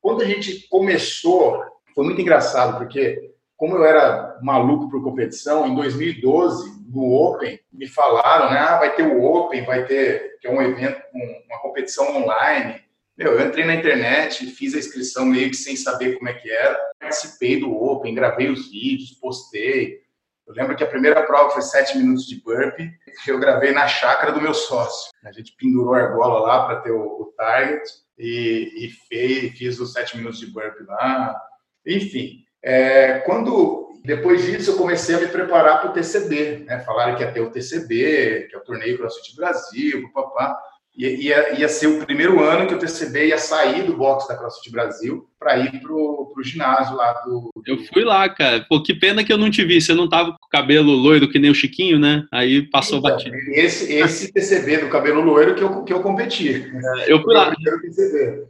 [0.00, 1.62] Quando a gente começou,
[1.94, 7.88] foi muito engraçado, porque como eu era maluco por competição, em 2012, no Open, me
[7.88, 12.16] falaram, né, ah, vai ter o Open, vai ter, que é um evento, uma competição
[12.16, 12.80] online.
[13.16, 16.48] Meu, eu entrei na internet, fiz a inscrição meio que sem saber como é que
[16.48, 20.02] era, participei do Open, gravei os vídeos, postei.
[20.48, 22.90] Eu lembro que a primeira prova foi sete minutos de burpee,
[23.22, 25.10] que eu gravei na chácara do meu sócio.
[25.22, 27.82] A gente pendurou a argola lá para ter o, o target
[28.18, 31.38] e, e fez, fiz os sete minutos de burpee lá.
[31.86, 36.80] Enfim, é, quando depois disso eu comecei a me preparar para o TCB, né?
[36.80, 40.58] Falaram que ia ter o TCB, que é o Torneio CrossFit Brasil, papá
[41.06, 44.70] ia, ia ser o primeiro ano que o TCB ia sair do box da CrossFit
[44.70, 47.50] Brasil para ir pro, pro ginásio lá do.
[47.64, 48.66] Eu fui lá, cara.
[48.68, 49.80] Pô, que pena que eu não te vi.
[49.80, 52.26] Você não tava com o cabelo loiro que nem o Chiquinho, né?
[52.32, 53.36] Aí passou então, batido.
[53.52, 56.66] Esse, esse TCB do cabelo loiro que eu, que eu competi.
[57.04, 57.54] É, eu fui lá.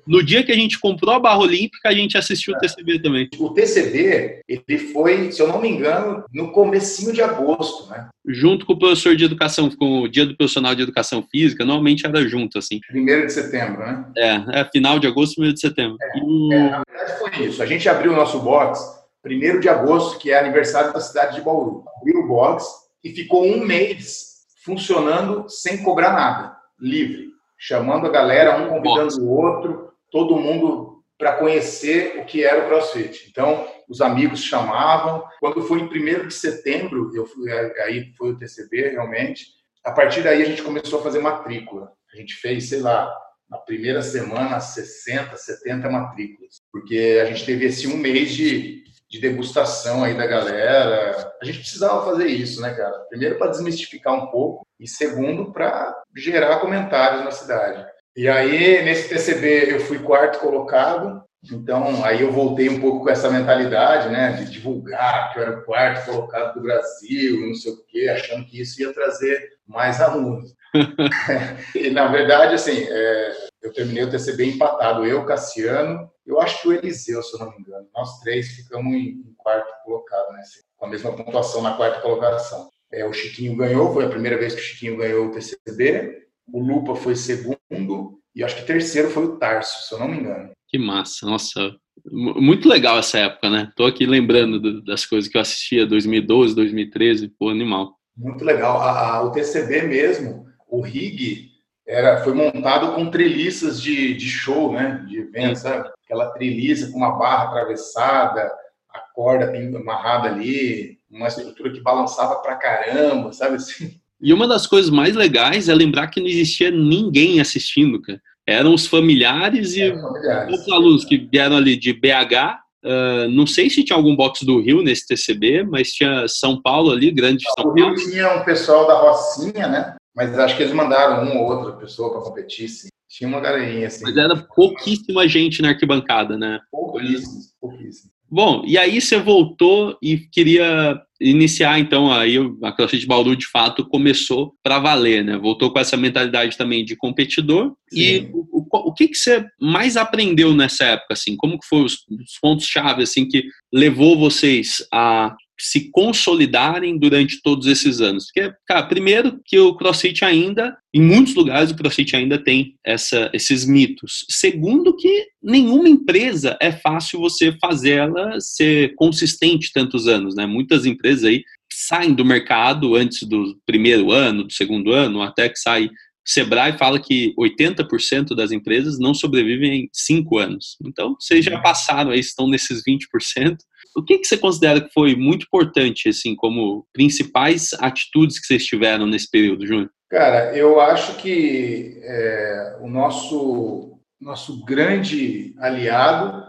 [0.06, 2.56] No dia que a gente comprou a barra olímpica, a gente assistiu é.
[2.56, 3.28] o TCB também.
[3.38, 8.08] O TCB, ele foi, se eu não me engano, no comecinho de agosto, né?
[8.26, 12.06] Junto com o professor de educação, com o dia do profissional de educação física, normalmente
[12.06, 12.78] era junto, assim.
[12.88, 14.04] Primeiro de setembro, né?
[14.16, 15.96] É, é final de agosto, primeiro de setembro.
[16.00, 16.54] É, e...
[16.54, 17.62] é, na verdade foi isso.
[17.62, 21.42] A gente abriu o nosso box primeiro de agosto, que é aniversário da cidade de
[21.42, 21.84] Bauru.
[21.96, 22.66] Abriu o box
[23.02, 27.28] e ficou um mês funcionando sem cobrar nada, livre.
[27.58, 32.68] Chamando a galera, um convidando o outro, todo mundo para conhecer o que era o
[32.68, 33.28] CrossFit.
[33.28, 35.24] Então, os amigos chamavam.
[35.40, 37.50] Quando foi em 1 de setembro, eu fui,
[37.82, 39.46] aí foi o TCB realmente.
[39.84, 41.92] A partir daí a gente começou a fazer matrícula.
[42.12, 43.12] A gente fez, sei lá,
[43.48, 49.20] na primeira semana 60, 70 matrículas, porque a gente teve esse um mês de, de
[49.20, 51.32] degustação aí da galera.
[51.40, 52.98] A gente precisava fazer isso, né, cara?
[53.08, 57.86] Primeiro para desmistificar um pouco e segundo para gerar comentários na cidade.
[58.16, 63.10] E aí nesse TCB eu fui quarto colocado então, aí eu voltei um pouco com
[63.10, 67.72] essa mentalidade, né, de divulgar que eu era o quarto colocado do Brasil, não sei
[67.72, 70.54] o quê, achando que isso ia trazer mais alunos.
[71.74, 75.04] e, na verdade, assim, é, eu terminei o TCB empatado.
[75.04, 77.88] Eu, Cassiano, eu acho que o Eliseu, se eu não me engano.
[77.94, 80.40] Nós três ficamos em, quarto colocado, né?
[80.40, 82.68] Assim, com a mesma pontuação na quarta colocação.
[82.92, 86.26] É, o Chiquinho ganhou, foi a primeira vez que o Chiquinho ganhou o TCB.
[86.52, 88.20] O Lupa foi segundo.
[88.34, 90.50] E acho que terceiro foi o Tarso, se eu não me engano.
[90.68, 91.74] Que massa, nossa.
[92.10, 93.72] Muito legal essa época, né?
[93.74, 97.96] Tô aqui lembrando das coisas que eu assistia 2012, 2013, pô, animal.
[98.16, 98.80] Muito legal.
[98.80, 101.50] A, a, o TCB mesmo, o rig
[101.86, 105.04] era, foi montado com treliças de, de show, né?
[105.08, 105.88] De evento, sabe?
[106.04, 108.52] Aquela treliça com uma barra atravessada,
[108.90, 113.98] a corda amarrada ali, uma estrutura que balançava pra caramba, sabe assim?
[114.20, 118.20] E uma das coisas mais legais é lembrar que não existia ninguém assistindo, cara.
[118.46, 120.60] Eram os familiares e familiares.
[120.60, 122.58] os alunos que vieram ali de BH.
[122.84, 126.60] Uh, ah, não sei se tinha algum box do Rio nesse TCB, mas tinha São
[126.60, 127.70] Paulo ali, grande São Paulo.
[127.70, 129.96] O Rio tinha um pessoal da Rocinha, né?
[130.18, 132.88] Mas acho que eles mandaram uma ou outra pessoa para competir, sim.
[133.08, 134.02] Tinha uma galerinha assim.
[134.02, 136.58] Mas era pouquíssima gente na arquibancada, né?
[136.72, 138.10] Pouquíssimo, pouquíssimo.
[138.28, 143.88] Bom, e aí você voltou e queria iniciar, então, aí a CrossFit Bauru, de fato,
[143.88, 145.38] começou para valer, né?
[145.38, 147.74] Voltou com essa mentalidade também de competidor.
[147.88, 148.00] Sim.
[148.00, 151.36] E o, o, que, que você mais aprendeu nessa época, assim?
[151.36, 157.66] Como que foram os, os pontos-chave, assim, que levou vocês a se consolidarem durante todos
[157.66, 158.26] esses anos?
[158.26, 163.30] Porque, cara, primeiro que o CrossFit ainda, em muitos lugares o CrossFit ainda tem essa,
[163.32, 164.24] esses mitos.
[164.28, 170.46] Segundo que nenhuma empresa é fácil você fazer ela ser consistente tantos anos, né?
[170.46, 175.58] Muitas empresas aí saem do mercado antes do primeiro ano, do segundo ano, até que
[175.58, 175.90] sai
[176.28, 180.76] Sebrae fala que 80% das empresas não sobrevivem em 5 anos.
[180.84, 183.56] Então, vocês já passaram aí, estão nesses 20%.
[183.98, 188.64] O que, que você considera que foi muito importante, assim, como principais atitudes que vocês
[188.64, 189.90] tiveram nesse período, Júnior?
[190.08, 196.46] Cara, eu acho que é, o nosso, nosso grande aliado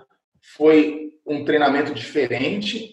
[0.55, 2.91] foi um treinamento diferente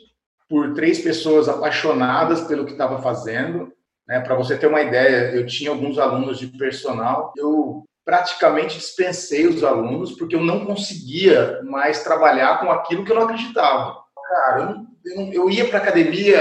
[0.48, 3.70] por três pessoas apaixonadas pelo que estava fazendo.
[4.08, 4.20] Né?
[4.20, 9.62] Para você ter uma ideia, eu tinha alguns alunos de personal, eu praticamente dispensei os
[9.62, 15.32] alunos porque eu não conseguia mais trabalhar com aquilo que eu não acreditava cara, eu,
[15.32, 16.38] eu ia para academia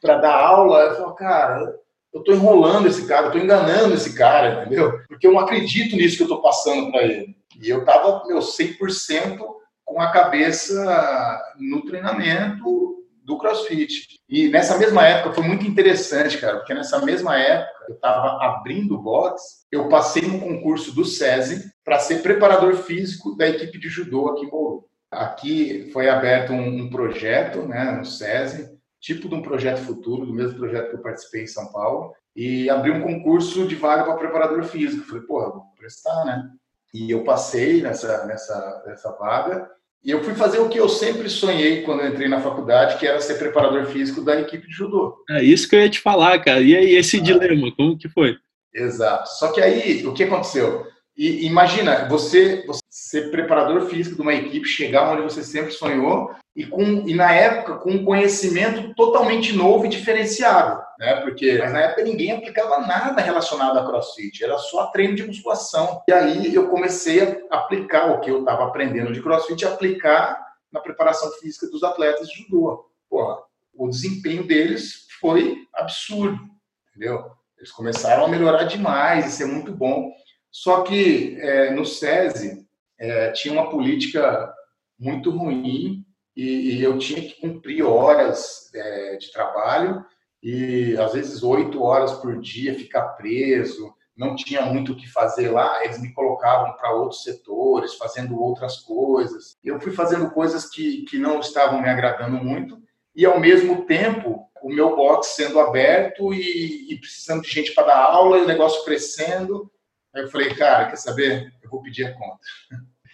[0.00, 1.74] para dar aula, eu falava, cara,
[2.12, 4.98] eu estou enrolando esse cara, eu estou enganando esse cara, entendeu?
[5.08, 7.36] Porque eu não acredito nisso que eu estou passando para ele.
[7.60, 9.38] E eu estava, meu, 100%
[9.84, 14.20] com a cabeça no treinamento do CrossFit.
[14.28, 18.98] E nessa mesma época foi muito interessante, cara, porque nessa mesma época eu estava abrindo
[18.98, 24.28] box, eu passei no concurso do SESI para ser preparador físico da equipe de judô
[24.28, 24.84] aqui em Bauru.
[25.10, 30.32] Aqui foi aberto um, um projeto né, no SESI, tipo de um projeto futuro, do
[30.32, 34.14] mesmo projeto que eu participei em São Paulo, e abriu um concurso de vaga para
[34.14, 35.06] preparador físico.
[35.06, 36.48] Falei, porra, vou prestar, né?
[36.94, 39.68] E eu passei nessa, nessa, nessa vaga,
[40.02, 43.20] e eu fui fazer o que eu sempre sonhei quando entrei na faculdade, que era
[43.20, 45.14] ser preparador físico da equipe de judô.
[45.28, 46.60] É isso que eu ia te falar, cara.
[46.60, 48.36] E aí, esse ah, dilema, como que foi?
[48.72, 49.28] Exato.
[49.28, 50.86] Só que aí, o que aconteceu?
[51.20, 56.34] E imagina, você, você ser preparador físico de uma equipe, chegar onde você sempre sonhou
[56.56, 61.16] e, com, e na época com um conhecimento totalmente novo e diferenciado, né?
[61.16, 66.02] Porque na época ninguém aplicava nada relacionado a CrossFit, era só treino de musculação.
[66.08, 70.42] E aí eu comecei a aplicar o que eu estava aprendendo de CrossFit, aplicar
[70.72, 72.86] na preparação física dos atletas de judô.
[73.10, 73.42] Porra,
[73.74, 76.40] o desempenho deles foi absurdo,
[76.88, 77.30] entendeu?
[77.58, 80.10] Eles começaram a melhorar demais, isso é muito bom.
[80.50, 82.66] Só que é, no SESI
[82.98, 84.52] é, tinha uma política
[84.98, 86.04] muito ruim
[86.36, 90.04] e, e eu tinha que cumprir horas é, de trabalho
[90.42, 95.50] e às vezes oito horas por dia ficar preso, não tinha muito o que fazer
[95.50, 99.56] lá, eles me colocavam para outros setores, fazendo outras coisas.
[99.64, 102.78] Eu fui fazendo coisas que, que não estavam me agradando muito
[103.14, 107.86] e ao mesmo tempo o meu box sendo aberto e, e precisando de gente para
[107.86, 109.70] dar aula e o negócio crescendo
[110.14, 111.52] Aí eu falei, cara, quer saber?
[111.62, 112.40] Eu vou pedir a conta.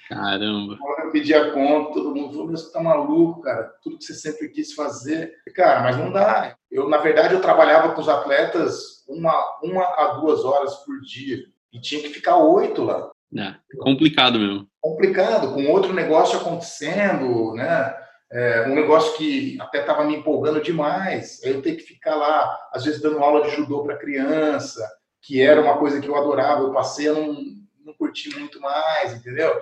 [0.08, 0.76] Caramba.
[0.78, 4.14] Quando eu pedi a conta, todo mundo falou, você tá maluco, cara, tudo que você
[4.14, 5.34] sempre quis fazer.
[5.54, 6.56] Cara, mas não dá.
[6.70, 11.38] Eu, na verdade, eu trabalhava com os atletas uma, uma a duas horas por dia.
[11.72, 13.10] E tinha que ficar oito lá.
[13.36, 14.66] É, complicado mesmo.
[14.80, 17.94] Complicado, com outro negócio acontecendo, né?
[18.30, 21.40] É, um negócio que até estava me empolgando demais.
[21.44, 24.88] Aí eu tenho que ficar lá, às vezes dando aula de judô para criança,
[25.26, 27.34] que era uma coisa que eu adorava, eu passei a não,
[27.84, 29.60] não curti muito mais, entendeu?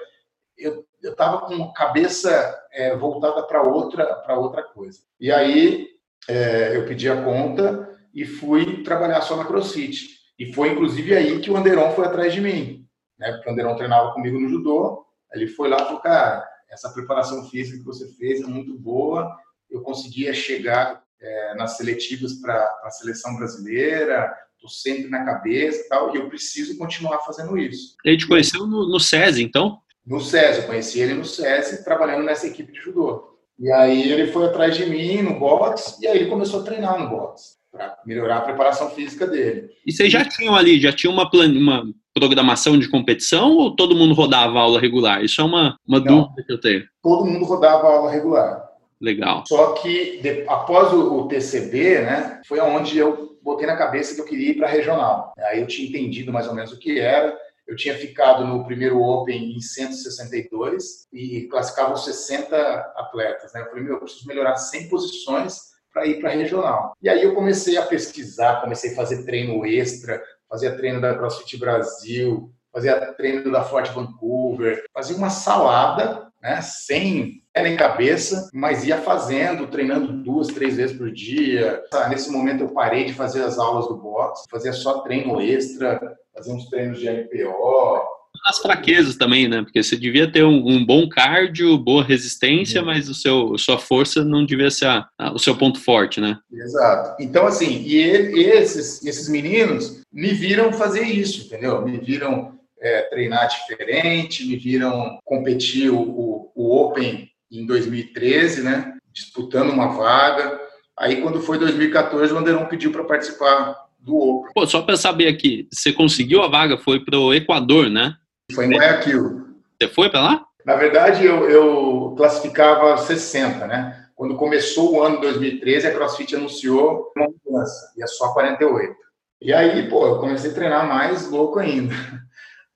[0.58, 5.00] Eu estava com a cabeça é, voltada para outra, para outra coisa.
[5.18, 5.88] E aí
[6.28, 10.10] é, eu pedi a conta e fui trabalhar só na CrossFit.
[10.38, 12.86] E foi inclusive aí que o Anderon foi atrás de mim,
[13.18, 13.32] né?
[13.32, 15.06] Porque o Anderon treinava comigo no judô.
[15.32, 19.34] Ele foi lá e falou, cara, essa preparação física que você fez é muito boa.
[19.70, 25.88] Eu conseguia chegar é, nas seletivas para a seleção brasileira, estou sempre na cabeça e
[25.88, 27.94] tal, e eu preciso continuar fazendo isso.
[28.04, 29.78] Ele te conheceu no, no SESI, então?
[30.06, 33.34] No SESI, eu conheci ele no SESI, trabalhando nessa equipe de judô.
[33.58, 36.98] E aí ele foi atrás de mim no box, e aí ele começou a treinar
[36.98, 39.68] no box, para melhorar a preparação física dele.
[39.86, 41.48] E vocês já tinham ali, já tinha uma, plan...
[41.48, 41.84] uma
[42.14, 45.22] programação de competição ou todo mundo rodava aula regular?
[45.22, 46.84] Isso é uma, uma Não, dúvida que eu tenho.
[47.02, 48.64] Todo mundo rodava aula regular.
[49.00, 49.44] Legal.
[49.46, 54.20] Só que de, após o, o, TCB, né, foi onde eu botei na cabeça que
[54.20, 55.34] eu queria ir para regional.
[55.38, 57.38] Aí eu tinha entendido mais ou menos o que era.
[57.66, 62.57] Eu tinha ficado no primeiro Open em 162 e classificavam 60
[62.97, 63.53] atletas.
[63.53, 63.61] Né?
[63.61, 66.97] Eu falei, meu, eu preciso melhorar 100 posições para ir para regional.
[67.01, 71.57] E aí eu comecei a pesquisar, comecei a fazer treino extra, fazia treino da CrossFit
[71.57, 78.98] Brasil, fazia treino da Forte Vancouver, fazia uma salada, né, sem nem cabeça, mas ia
[78.98, 81.82] fazendo, treinando duas, três vezes por dia.
[82.09, 86.00] Nesse momento eu parei de fazer as aulas do boxe, fazia só treino extra,
[86.34, 89.62] fazia uns treinos de LPO, as fraquezas também, né?
[89.62, 94.22] Porque você devia ter um, um bom cardio, boa resistência, mas o seu, sua força
[94.22, 96.38] não devia ser a, a, o seu ponto forte, né?
[96.52, 97.22] Exato.
[97.22, 101.80] Então, assim, e ele, esses, esses meninos me viram fazer isso, entendeu?
[101.82, 108.94] Me viram é, treinar diferente, me viram competir o, o, o Open em 2013, né?
[109.12, 110.61] Disputando uma vaga.
[110.96, 114.52] Aí, quando foi 2014, o Anderon pediu para participar do Open.
[114.55, 118.14] Pô, só para saber aqui, você conseguiu a vaga, foi para o Equador, né?
[118.55, 119.44] Foi em Guayaquil.
[119.80, 120.46] Você foi para lá?
[120.64, 124.07] Na verdade, eu, eu, classificava 60, né?
[124.14, 128.94] Quando começou o ano de 2013, a CrossFit anunciou uma mudança, ia só 48.
[129.42, 131.94] E aí, pô, eu comecei a treinar mais louco ainda.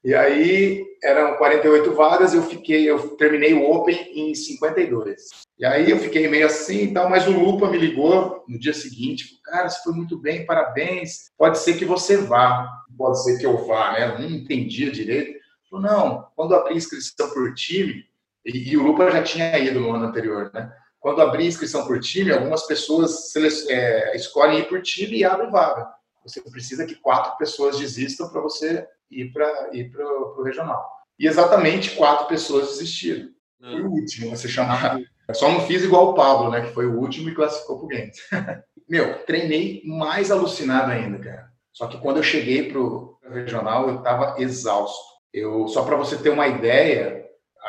[0.04, 5.28] E aí eram 48 vagas, eu fiquei, eu terminei o Open em 52.
[5.58, 8.72] E aí eu fiquei meio assim e tal, mas o Lupa me ligou no dia
[8.72, 11.30] seguinte, cara, você foi muito bem, parabéns.
[11.36, 14.08] Pode ser que você vá, pode ser que eu vá, né?
[14.08, 15.38] Eu não entendia direito.
[15.68, 18.04] Falou, não, quando abrir inscrição por time,
[18.44, 20.72] e, e, o Lupa já tinha ido no ano anterior, né?
[21.00, 23.34] Quando abrir inscrição por time, algumas pessoas
[23.68, 25.88] é, escolhem ir por time e abrem vaga.
[26.24, 30.84] Você precisa que quatro pessoas desistam para você ir para ir o regional.
[31.18, 33.28] E exatamente quatro pessoas desistiram.
[33.60, 35.04] Foi o último a ser chamado.
[35.32, 36.62] Só não fiz igual o Pablo, né?
[36.62, 38.16] Que foi o último e classificou para o Games.
[38.88, 41.48] Meu, treinei mais alucinado ainda, cara.
[41.72, 45.18] Só que quando eu cheguei para o regional, eu estava exausto.
[45.32, 47.26] Eu, só para você ter uma ideia,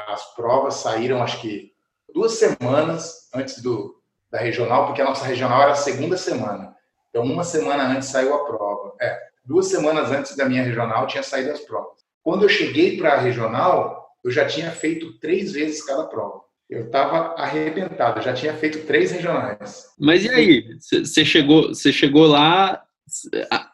[0.07, 1.73] as provas saíram, acho que
[2.13, 6.75] duas semanas antes do, da regional, porque a nossa regional era a segunda semana.
[7.09, 8.95] Então, uma semana antes saiu a prova.
[9.01, 11.97] É, duas semanas antes da minha regional tinha saído as provas.
[12.23, 16.41] Quando eu cheguei para a regional, eu já tinha feito três vezes cada prova.
[16.69, 19.87] Eu estava arrebentado, já tinha feito três regionais.
[19.99, 20.77] Mas e aí?
[20.79, 22.83] Você chegou, você chegou lá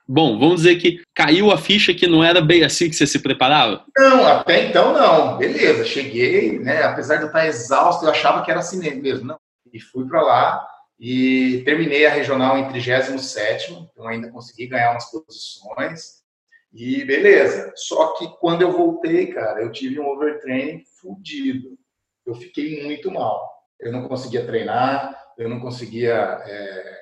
[0.07, 3.19] Bom, vamos dizer que caiu a ficha que não era bem assim que você se
[3.19, 3.83] preparava?
[3.97, 5.37] Não, até então não.
[5.37, 6.83] Beleza, cheguei, né?
[6.83, 9.25] Apesar de eu estar exausto, eu achava que era assim mesmo.
[9.25, 9.37] Não.
[9.73, 10.65] E fui para lá
[10.99, 16.23] e terminei a regional em 37, então ainda consegui ganhar umas posições.
[16.73, 17.71] E beleza.
[17.75, 21.77] Só que quando eu voltei, cara, eu tive um overtraining fudido.
[22.25, 23.49] Eu fiquei muito mal.
[23.79, 27.01] Eu não conseguia treinar, eu não conseguia é,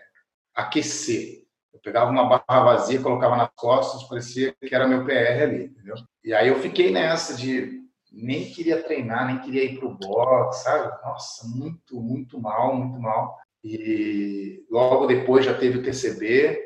[0.53, 1.43] aquecer
[1.83, 5.95] pegava uma barra vazia, colocava nas costas, parecia que era meu PR ali, entendeu?
[6.23, 10.89] E aí eu fiquei nessa de nem queria treinar, nem queria ir pro box, sabe?
[11.03, 13.37] Nossa, muito, muito mal, muito mal.
[13.63, 16.59] E logo depois já teve o TCB,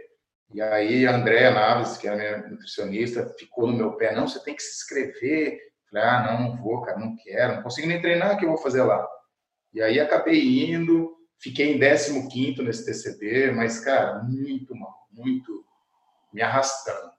[0.54, 4.28] e aí a Andréa Naves, que é a minha nutricionista, ficou no meu pé, não,
[4.28, 5.60] você tem que se inscrever.
[5.90, 8.50] Falei, ah, não, não vou, cara, não quero, não consigo nem treinar, o que eu
[8.50, 9.08] vou fazer lá?
[9.74, 15.66] E aí acabei indo, fiquei em 15 nesse TCB, mas, cara, muito mal muito
[16.32, 17.12] me arrastando.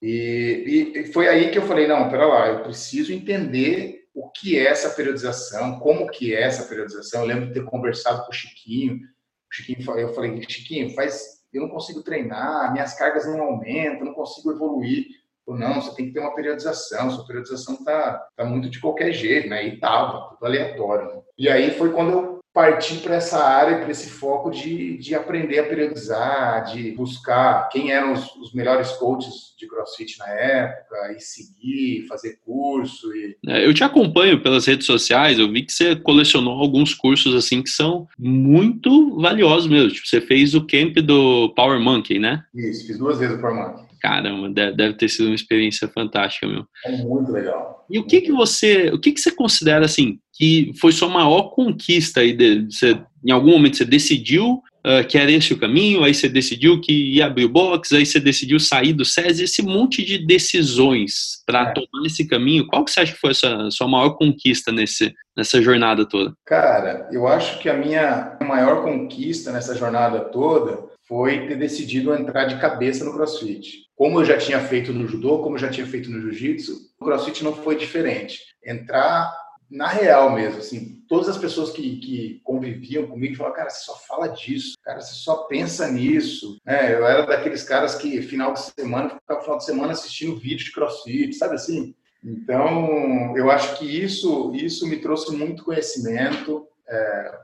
[0.00, 4.58] E, e, foi aí que eu falei, não, pera lá, eu preciso entender o que
[4.58, 7.20] é essa periodização, como que é essa periodização.
[7.20, 8.96] Eu lembro de ter conversado com o Chiquinho.
[8.96, 14.14] O Chiquinho, eu falei, Chiquinho, faz, eu não consigo treinar, minhas cargas não aumentam, não
[14.14, 15.06] consigo evoluir.
[15.44, 19.12] Falei, não, você tem que ter uma periodização, sua periodização tá, tá muito de qualquer
[19.12, 19.66] jeito, né?
[19.66, 21.08] E tava, tudo aleatório.
[21.08, 21.22] Né?
[21.36, 25.58] E aí foi quando eu partir para essa área, para esse foco de, de aprender
[25.58, 31.20] a periodizar, de buscar quem eram os, os, melhores coaches de CrossFit na época e
[31.20, 33.10] seguir, fazer curso.
[33.14, 33.36] E...
[33.46, 37.62] É, eu te acompanho pelas redes sociais, eu vi que você colecionou alguns cursos assim
[37.62, 39.90] que são muito valiosos mesmo.
[39.90, 42.44] Tipo, você fez o camp do Power Monkey, né?
[42.54, 43.91] Isso, fiz duas vezes o Power Monkey.
[44.02, 46.66] Caramba, deve ter sido uma experiência fantástica, meu.
[46.84, 47.86] É muito legal.
[47.88, 51.50] E o que que você, o que que você considera assim que foi sua maior
[51.50, 52.32] conquista aí?
[52.32, 56.28] De, você, em algum momento você decidiu uh, que era esse o caminho, aí você
[56.28, 60.18] decidiu que ia abrir o box, aí você decidiu sair do SES, esse monte de
[60.18, 61.72] decisões para é.
[61.72, 62.66] tomar esse caminho.
[62.66, 66.32] Qual que você acha que foi a sua, sua maior conquista nesse, nessa jornada toda?
[66.44, 72.44] Cara, eu acho que a minha maior conquista nessa jornada toda foi ter decidido entrar
[72.44, 73.86] de cabeça no CrossFit.
[73.94, 77.04] Como eu já tinha feito no judô, como eu já tinha feito no jiu-jitsu, o
[77.04, 78.40] CrossFit não foi diferente.
[78.64, 79.32] Entrar
[79.70, 83.96] na real mesmo, assim, todas as pessoas que, que conviviam comigo falavam, cara, você só
[84.06, 86.58] fala disso, cara, você só pensa nisso.
[86.66, 90.66] É, eu era daqueles caras que final de semana, ficava final de semana assistindo vídeo
[90.66, 91.94] de crossfit, sabe assim?
[92.22, 96.66] Então, eu acho que isso, isso me trouxe muito conhecimento.
[96.88, 97.38] É,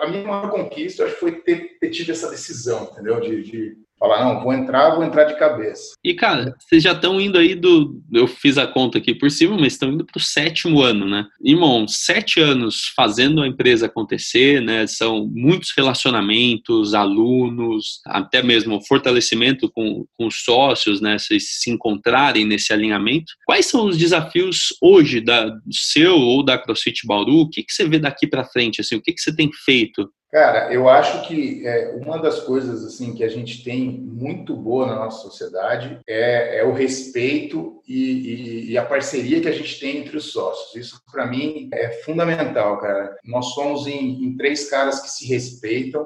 [0.00, 3.20] a minha maior conquista, acho foi ter, ter tido essa decisão, entendeu?
[3.20, 5.94] De, de falar, não, vou entrar, vou entrar de cabeça.
[6.04, 8.00] E, cara, vocês já estão indo aí do.
[8.12, 11.26] Eu fiz a conta aqui por cima, mas estão indo para o sétimo ano, né?
[11.42, 14.86] Irmão, sete anos fazendo a empresa acontecer, né?
[14.86, 21.18] São muitos relacionamentos, alunos, até mesmo fortalecimento com, com os sócios, né?
[21.18, 23.32] Vocês se encontrarem nesse alinhamento.
[23.46, 27.40] Quais são os desafios hoje da, do seu ou da CrossFit Bauru?
[27.40, 28.80] O que, que você vê daqui para frente?
[28.80, 32.84] Assim, o que, que você tem feito Cara, eu acho que é, uma das coisas
[32.84, 37.94] assim que a gente tem muito boa na nossa sociedade é, é o respeito e,
[37.94, 40.74] e, e, a parceria que a gente tem entre os sócios.
[40.74, 43.16] Isso para mim é fundamental, cara.
[43.24, 46.04] Nós somos em, em três caras que se respeitam,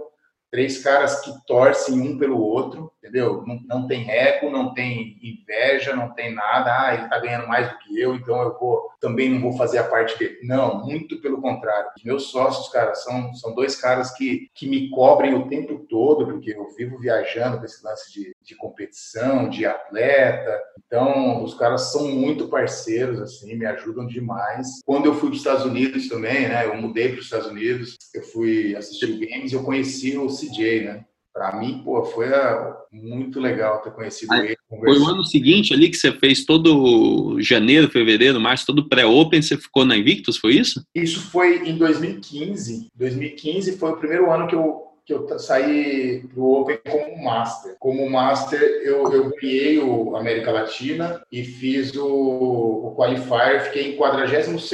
[0.51, 3.43] três caras que torcem um pelo outro, entendeu?
[3.47, 6.87] Não, não tem ego, não tem inveja, não tem nada.
[6.87, 9.79] Ah, ele está ganhando mais do que eu, então eu vou também não vou fazer
[9.79, 10.39] a parte dele.
[10.43, 11.91] Não, muito pelo contrário.
[12.05, 16.53] Meus sócios, cara, são, são dois caras que, que me cobrem o tempo todo, porque
[16.53, 20.61] eu vivo viajando com esse lance de, de competição, de atleta.
[20.87, 24.81] Então, os caras são muito parceiros, assim, me ajudam demais.
[24.85, 26.67] Quando eu fui para os Estados Unidos também, né?
[26.67, 31.05] Eu mudei para os Estados Unidos, eu fui assistir Games, eu conheci o CJ, né?
[31.33, 34.57] Para mim, pô, foi ah, muito legal ter conhecido Aí, ele.
[34.69, 39.57] Foi o ano seguinte ali que você fez todo janeiro, fevereiro, março, todo pré-open, você
[39.57, 40.83] ficou na Invictus, foi isso?
[40.95, 42.89] Isso foi em 2015.
[42.95, 47.77] 2015 foi o primeiro ano que eu que eu saí pro Open como Master.
[47.79, 53.97] Como Master, eu, eu ganhei o América Latina e fiz o, o Qualifier, fiquei em
[53.97, 54.71] 42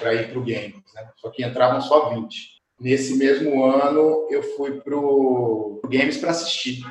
[0.00, 0.82] para ir para o Games.
[0.94, 1.10] Né?
[1.16, 2.55] Só que entravam só 20.
[2.78, 6.82] Nesse mesmo ano, eu fui para o Games para assistir.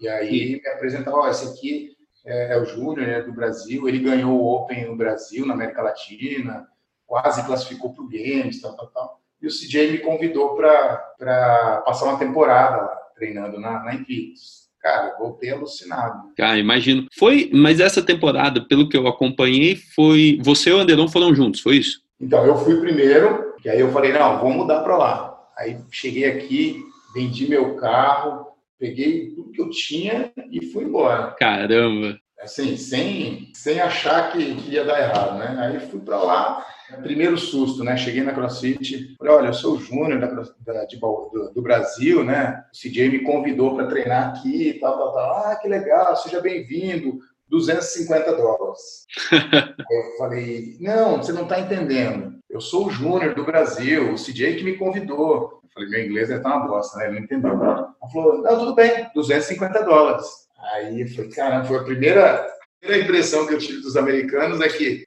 [0.00, 3.98] E aí me apresentaram, ó, esse aqui é, é o Júnior, né, do Brasil, ele
[3.98, 6.66] ganhou o Open no Brasil, na América Latina,
[7.06, 9.20] quase classificou para o Games, tal, tal, tal.
[9.40, 15.16] E o CJ me convidou para passar uma temporada lá, treinando na, na Invictus cara,
[15.18, 16.30] voltei alucinado.
[16.38, 17.06] Ah, imagino.
[17.18, 21.60] Foi, mas essa temporada, pelo que eu acompanhei, foi você e o Anderon foram juntos,
[21.60, 22.00] foi isso?
[22.20, 25.44] Então, eu fui primeiro, e aí eu falei, não, vou mudar para lá.
[25.58, 28.46] Aí cheguei aqui, vendi meu carro,
[28.78, 31.34] peguei tudo que eu tinha e fui embora.
[31.36, 32.16] Caramba!
[32.40, 35.56] Assim, sem, sem achar que, que ia dar errado, né?
[35.58, 36.64] Aí fui para lá,
[37.02, 37.96] primeiro susto, né?
[37.96, 42.62] Cheguei na CrossFit, falei, olha, eu sou o Júnior da, da, do, do, Brasil, né?
[42.72, 45.36] O CJ me convidou para treinar aqui e tal, tal, tal.
[45.38, 47.18] Ah, que legal, seja bem-vindo.
[47.48, 49.06] 250 dólares.
[49.32, 52.36] eu falei, não, você não está entendendo.
[52.56, 55.60] Eu sou o Júnior do Brasil, o CJ que me convidou.
[55.62, 57.04] Eu falei, meu inglês é tão uma bosta, né?
[57.04, 57.50] Ele não entendeu.
[57.50, 60.26] Ela falou, não, tudo bem, 250 dólares.
[60.72, 62.46] Aí eu falei, caramba, foi a primeira,
[62.80, 65.04] primeira impressão que eu tive dos americanos é que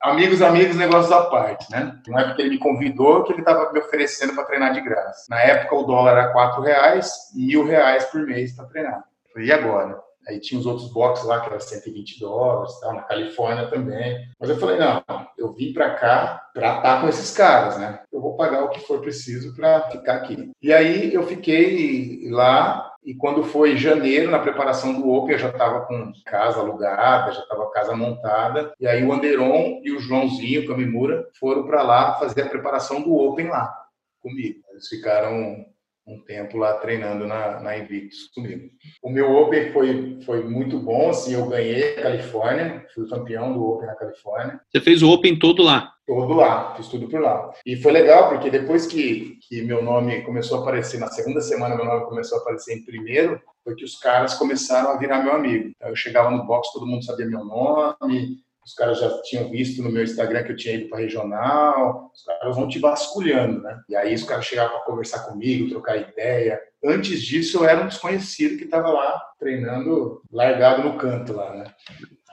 [0.00, 2.00] amigos, amigos, negócios à parte, né?
[2.06, 5.26] Não é porque ele me convidou que ele estava me oferecendo para treinar de graça.
[5.28, 9.02] Na época o dólar era 4 reais, mil reais por mês para treinar.
[9.26, 10.00] Eu falei, e agora?
[10.26, 14.18] Aí tinha os outros boxes lá que era 120 dólares, tal, na Califórnia também.
[14.38, 15.02] Mas eu falei, não,
[15.38, 18.00] eu vim para cá para estar com esses caras, né?
[18.12, 20.52] Eu vou pagar o que for preciso para ficar aqui.
[20.62, 25.50] E aí eu fiquei lá e quando foi janeiro, na preparação do Open, eu já
[25.50, 28.72] estava com casa alugada, já estava casa montada.
[28.80, 33.02] E aí o Anderon e o Joãozinho, o Kamimura, foram para lá fazer a preparação
[33.02, 33.74] do Open lá
[34.22, 34.60] comigo.
[34.70, 35.66] Eles ficaram
[36.06, 38.68] um tempo lá treinando na, na Invictus comigo.
[39.02, 43.64] O meu Open foi, foi muito bom, assim, eu ganhei a Califórnia, fui campeão do
[43.64, 44.60] Open na Califórnia.
[44.70, 45.92] Você fez o Open todo lá?
[46.06, 47.50] Todo lá, fiz tudo por lá.
[47.64, 51.74] E foi legal, porque depois que, que meu nome começou a aparecer, na segunda semana
[51.74, 55.32] meu nome começou a aparecer em primeiro, foi que os caras começaram a virar meu
[55.32, 55.70] amigo.
[55.74, 59.82] Então, eu chegava no box, todo mundo sabia meu nome, os caras já tinham visto
[59.82, 63.78] no meu Instagram que eu tinha ido para regional, os caras vão te vasculhando, né?
[63.88, 66.58] E aí os caras chegavam para conversar comigo, trocar ideia.
[66.82, 71.64] Antes disso, eu era um desconhecido que estava lá treinando, largado no canto lá, né?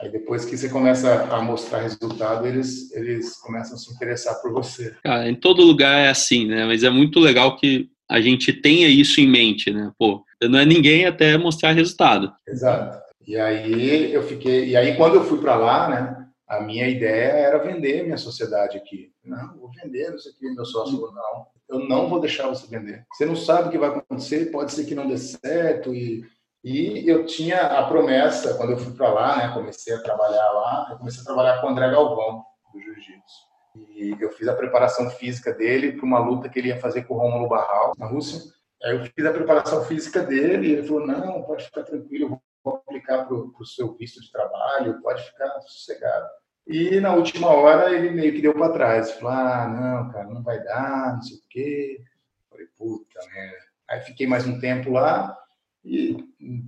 [0.00, 4.52] Aí depois que você começa a mostrar resultado, eles, eles começam a se interessar por
[4.52, 4.96] você.
[5.04, 6.64] Cara, em todo lugar é assim, né?
[6.64, 9.92] Mas é muito legal que a gente tenha isso em mente, né?
[9.98, 12.32] Pô, não é ninguém até mostrar resultado.
[12.48, 12.98] Exato.
[13.26, 16.21] E aí eu fiquei, e aí quando eu fui para lá, né?
[16.52, 19.10] A minha ideia era vender minha sociedade aqui.
[19.24, 22.46] Não, vou vender, não sei o que, meu sócio falou, não, eu não vou deixar
[22.46, 23.06] você vender.
[23.12, 26.24] Você não sabe o que vai acontecer, pode ser que não dê certo e
[26.64, 30.88] e eu tinha a promessa, quando eu fui para lá, né, comecei a trabalhar lá,
[30.92, 33.52] eu comecei a trabalhar com o André Galvão, do Jiu-Jitsu.
[33.96, 37.14] E eu fiz a preparação física dele para uma luta que ele ia fazer com
[37.14, 38.40] o Rômulo Barral, na Rússia.
[38.84, 42.40] Aí eu fiz a preparação física dele e ele falou, não, pode ficar tranquilo, eu
[42.62, 46.28] vou aplicar para o seu visto de trabalho, pode ficar sossegado.
[46.66, 50.42] E na última hora ele meio que deu para trás, falou, ah, não, cara, não
[50.42, 52.00] vai dar, não sei o quê.
[52.48, 53.56] falei, puta merda.
[53.90, 55.36] Aí fiquei mais um tempo lá,
[55.84, 56.16] e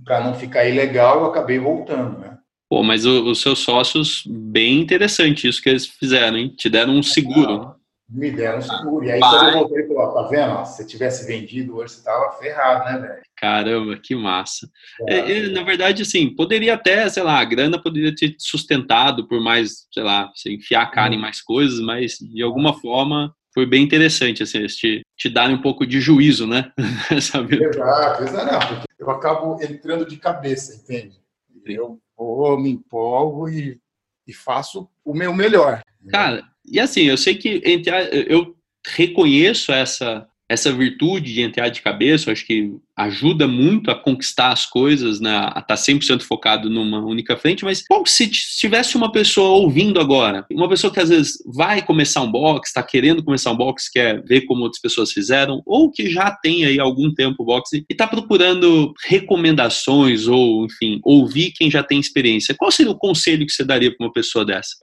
[0.03, 2.37] para não ficar ilegal, eu acabei voltando, né?
[2.69, 6.49] Pô, mas os seus sócios, bem interessante isso que eles fizeram, hein?
[6.49, 7.74] Te deram um seguro.
[8.07, 9.03] Me deram um seguro.
[9.05, 10.65] E aí, quando eu voltei, ele falou, tá vendo?
[10.65, 13.21] se você tivesse vendido hoje, você tava ferrado, né, velho?
[13.35, 14.69] Caramba, que massa.
[15.07, 15.31] É.
[15.31, 19.87] É, na verdade, assim, poderia até, sei lá, a grana poderia ter sustentado por mais,
[19.91, 21.21] sei lá, você enfiar a cara em uhum.
[21.21, 25.61] mais coisas, mas de alguma forma foi bem interessante, assim, eles te, te darem um
[25.61, 26.71] pouco de juízo, né?
[27.21, 27.63] Sabe?
[27.63, 28.75] Exato, exato.
[28.75, 31.17] Porque eu acabo entrando de cabeça, entende?
[31.65, 33.79] Eu vou, me empolgo e,
[34.27, 35.81] e faço o meu melhor.
[36.09, 38.55] Cara, e assim, eu sei que entre a, eu
[38.85, 44.65] reconheço essa essa virtude de entrar de cabeça, acho que ajuda muito a conquistar as
[44.65, 49.49] coisas, né, a estar 100% focado numa única frente, mas bom, se tivesse uma pessoa
[49.49, 53.57] ouvindo agora, uma pessoa que às vezes vai começar um box, está querendo começar um
[53.57, 57.77] box, quer ver como outras pessoas fizeram, ou que já tem aí algum tempo boxe
[57.77, 63.45] e está procurando recomendações ou, enfim, ouvir quem já tem experiência, qual seria o conselho
[63.45, 64.75] que você daria para uma pessoa dessa?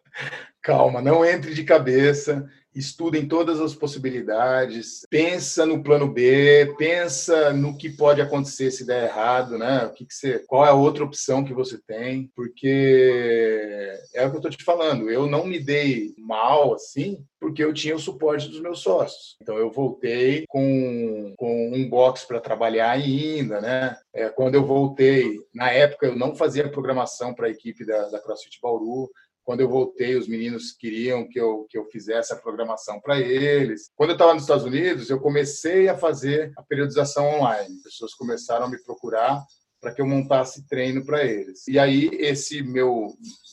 [0.60, 7.52] Calma, não entre de cabeça, estuda em todas as possibilidades, pensa no plano B, pensa
[7.52, 9.84] no que pode acontecer se der errado, né?
[9.86, 12.30] O que, que você, qual é a outra opção que você tem?
[12.34, 15.10] Porque é o que eu estou te falando.
[15.10, 19.36] Eu não me dei mal assim, porque eu tinha o suporte dos meus sócios.
[19.42, 23.96] Então eu voltei com, com um box para trabalhar ainda, né?
[24.14, 28.20] É, quando eu voltei, na época eu não fazia programação para a equipe da, da
[28.20, 29.10] CrossFit Bauru,
[29.44, 33.90] quando eu voltei, os meninos queriam que eu, que eu fizesse a programação para eles.
[33.96, 37.76] Quando eu estava nos Estados Unidos, eu comecei a fazer a periodização online.
[37.76, 39.42] As pessoas começaram a me procurar
[39.80, 41.66] para que eu montasse treino para eles.
[41.66, 43.08] E aí esse meu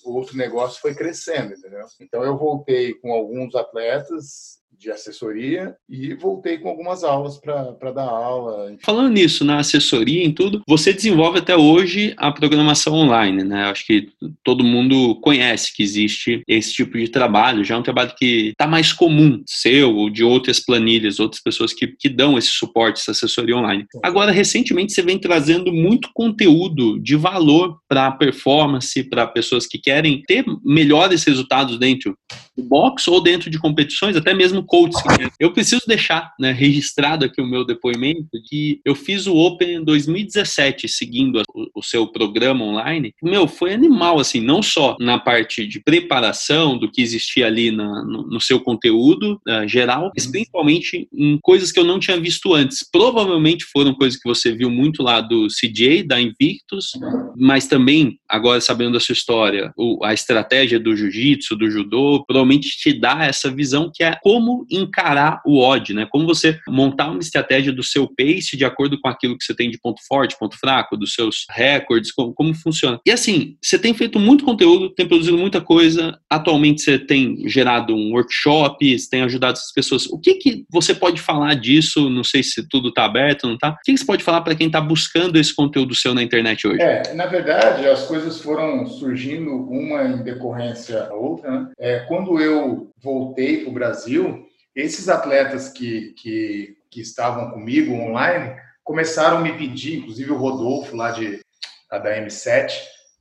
[0.05, 1.85] outro negócio foi crescendo, entendeu?
[1.99, 8.03] Então eu voltei com alguns atletas de assessoria e voltei com algumas aulas para dar
[8.03, 8.73] aula.
[8.81, 13.65] Falando nisso, na assessoria em tudo, você desenvolve até hoje a programação online, né?
[13.65, 14.07] Acho que
[14.41, 18.65] todo mundo conhece que existe esse tipo de trabalho, já é um trabalho que está
[18.65, 23.11] mais comum, seu ou de outras planilhas, outras pessoas que, que dão esse suporte, essa
[23.11, 23.85] assessoria online.
[24.01, 29.77] Agora, recentemente, você vem trazendo muito conteúdo de valor para a performance, para pessoas que
[29.77, 32.17] querem ter melhores resultados dentro
[32.55, 35.01] do box ou dentro de competições, até mesmo coaches.
[35.39, 39.83] Eu preciso deixar né, registrado aqui o meu depoimento que eu fiz o Open em
[39.83, 43.13] 2017, seguindo o, o seu programa online.
[43.21, 48.03] Meu, foi animal, assim, não só na parte de preparação do que existia ali na,
[48.05, 50.31] no, no, seu conteúdo uh, geral, mas uhum.
[50.31, 52.87] principalmente em coisas que eu não tinha visto antes.
[52.89, 56.91] Provavelmente foram coisas que você viu muito lá do CJ, da Invictus,
[57.35, 62.77] mas também, agora sabendo da sua história, o, a estratégia do jiu-jitsu, do judô, provavelmente
[62.77, 66.07] te dá essa visão que é como encarar o odd, né?
[66.09, 69.69] Como você montar uma estratégia do seu pace de acordo com aquilo que você tem
[69.69, 72.99] de ponto forte, ponto fraco, dos seus recordes, como, como funciona.
[73.05, 76.17] E assim, você tem feito muito conteúdo, tem produzido muita coisa.
[76.29, 80.05] Atualmente você tem gerado um workshop, você tem ajudado as pessoas.
[80.07, 82.09] O que que você pode falar disso?
[82.09, 83.69] Não sei se tudo está aberto, não está.
[83.69, 86.67] O que, que você pode falar para quem está buscando esse conteúdo seu na internet
[86.67, 86.81] hoje?
[86.81, 91.51] É, na verdade, as coisas foram surgindo uma em decorrência da outra.
[91.51, 91.69] Né?
[91.79, 98.55] É, quando eu voltei para o Brasil, esses atletas que, que, que estavam comigo online
[98.83, 101.39] começaram a me pedir, inclusive o Rodolfo lá de,
[101.91, 102.71] da M7,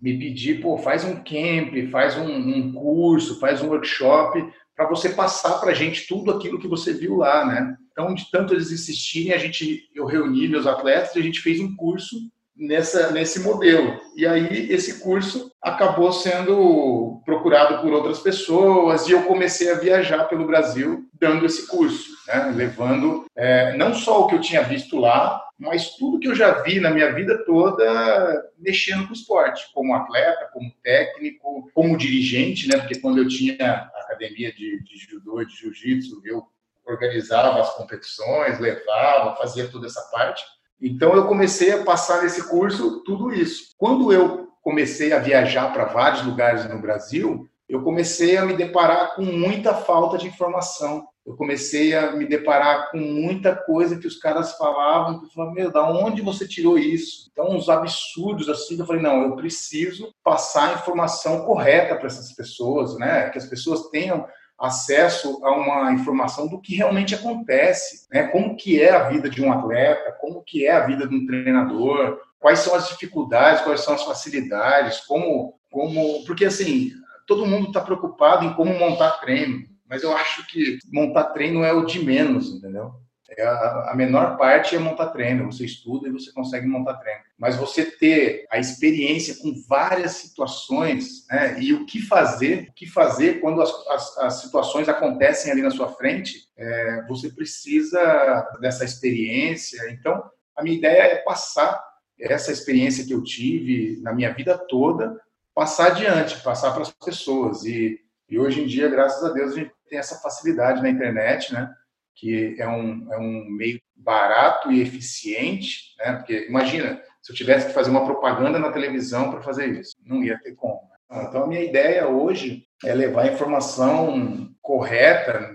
[0.01, 4.45] me pedir, pô, faz um camp, faz um, um curso, faz um workshop
[4.77, 7.77] para você passar para a gente tudo aquilo que você viu lá, né?
[7.91, 11.59] Então, de tanto eles insistirem, a gente, eu reuni meus atletas e a gente fez
[11.59, 12.17] um curso
[12.59, 14.01] nessa, nesse modelo.
[14.17, 20.25] E aí esse curso acabou sendo procurado por outras pessoas e eu comecei a viajar
[20.25, 22.53] pelo Brasil dando esse curso, né?
[22.55, 26.63] levando é, não só o que eu tinha visto lá, mas tudo que eu já
[26.63, 32.79] vi na minha vida toda mexendo com esporte, como atleta, como técnico, como dirigente, né?
[32.79, 36.47] Porque quando eu tinha academia de, de judô de jiu-jitsu, eu
[36.87, 40.43] organizava as competições, levava, fazia toda essa parte.
[40.81, 43.75] Então eu comecei a passar nesse curso tudo isso.
[43.77, 49.15] Quando eu comecei a viajar para vários lugares no Brasil, eu comecei a me deparar
[49.15, 51.07] com muita falta de informação.
[51.27, 55.53] Eu comecei a me deparar com muita coisa que os caras falavam, que eu falava,
[55.53, 57.29] meu, da onde você tirou isso?
[57.31, 62.33] Então, uns absurdos assim, eu falei, não, eu preciso passar a informação correta para essas
[62.33, 63.29] pessoas, né?
[63.29, 64.27] Que as pessoas tenham
[64.59, 68.25] acesso a uma informação do que realmente acontece, né?
[68.25, 71.27] Como que é a vida de um atleta, como que é a vida de um
[71.27, 76.91] treinador, quais são as dificuldades, quais são as facilidades, como, como, porque assim
[77.27, 81.73] todo mundo está preocupado em como montar treino, mas eu acho que montar treino é
[81.73, 82.95] o de menos, entendeu?
[83.31, 85.53] É a, menor parte é montar treino.
[85.53, 87.21] Você estuda e você consegue montar treino.
[87.39, 92.87] Mas você ter a experiência com várias situações né, e o que fazer, o que
[92.87, 98.85] fazer quando as, as, as situações acontecem ali na sua frente, é, você precisa dessa
[98.85, 99.91] experiência.
[99.91, 100.23] Então,
[100.57, 101.79] a minha ideia é passar
[102.19, 105.21] essa experiência que eu tive na minha vida toda,
[105.55, 107.65] passar adiante, passar para as pessoas.
[107.65, 111.53] E, e hoje em dia, graças a Deus, a gente tem essa facilidade na internet,
[111.53, 111.71] né?
[112.19, 116.15] Que é um, é um meio barato e eficiente, né?
[116.15, 120.23] Porque imagina, se eu tivesse que fazer uma propaganda na televisão para fazer isso, não
[120.25, 120.81] ia ter como.
[121.11, 121.27] Né?
[121.29, 125.53] Então, a minha ideia hoje é levar a informação correta,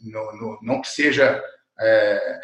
[0.00, 1.42] no, no, não que seja
[1.80, 2.40] é,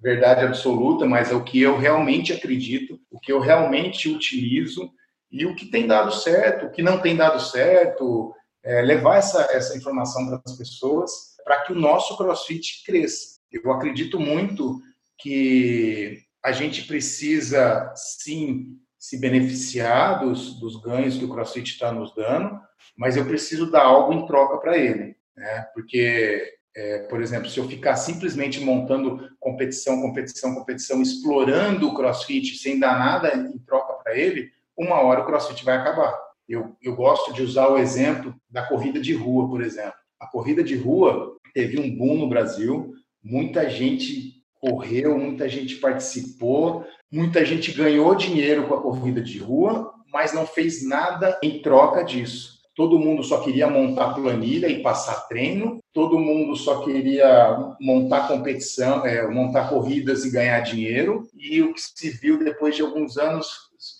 [0.00, 4.90] verdade absoluta, mas é o que eu realmente acredito, o que eu realmente utilizo
[5.30, 8.34] e o que tem dado certo, o que não tem dado certo,
[8.64, 13.40] é, levar essa, essa informação para as pessoas para que o nosso CrossFit cresça.
[13.50, 14.80] Eu acredito muito
[15.18, 22.14] que a gente precisa, sim, se beneficiar dos, dos ganhos que o CrossFit está nos
[22.14, 22.58] dando,
[22.96, 25.16] mas eu preciso dar algo em troca para ele.
[25.36, 25.66] Né?
[25.74, 32.56] Porque, é, por exemplo, se eu ficar simplesmente montando competição, competição, competição, explorando o CrossFit
[32.56, 36.16] sem dar nada em troca para ele, uma hora o CrossFit vai acabar.
[36.48, 40.01] Eu, eu gosto de usar o exemplo da corrida de rua, por exemplo.
[40.22, 46.86] A corrida de rua teve um boom no Brasil, muita gente correu, muita gente participou,
[47.10, 52.04] muita gente ganhou dinheiro com a corrida de rua, mas não fez nada em troca
[52.04, 52.62] disso.
[52.76, 59.04] Todo mundo só queria montar planilha e passar treino, todo mundo só queria montar competição,
[59.04, 61.26] é, montar corridas e ganhar dinheiro.
[61.36, 63.48] E o que se viu depois de alguns anos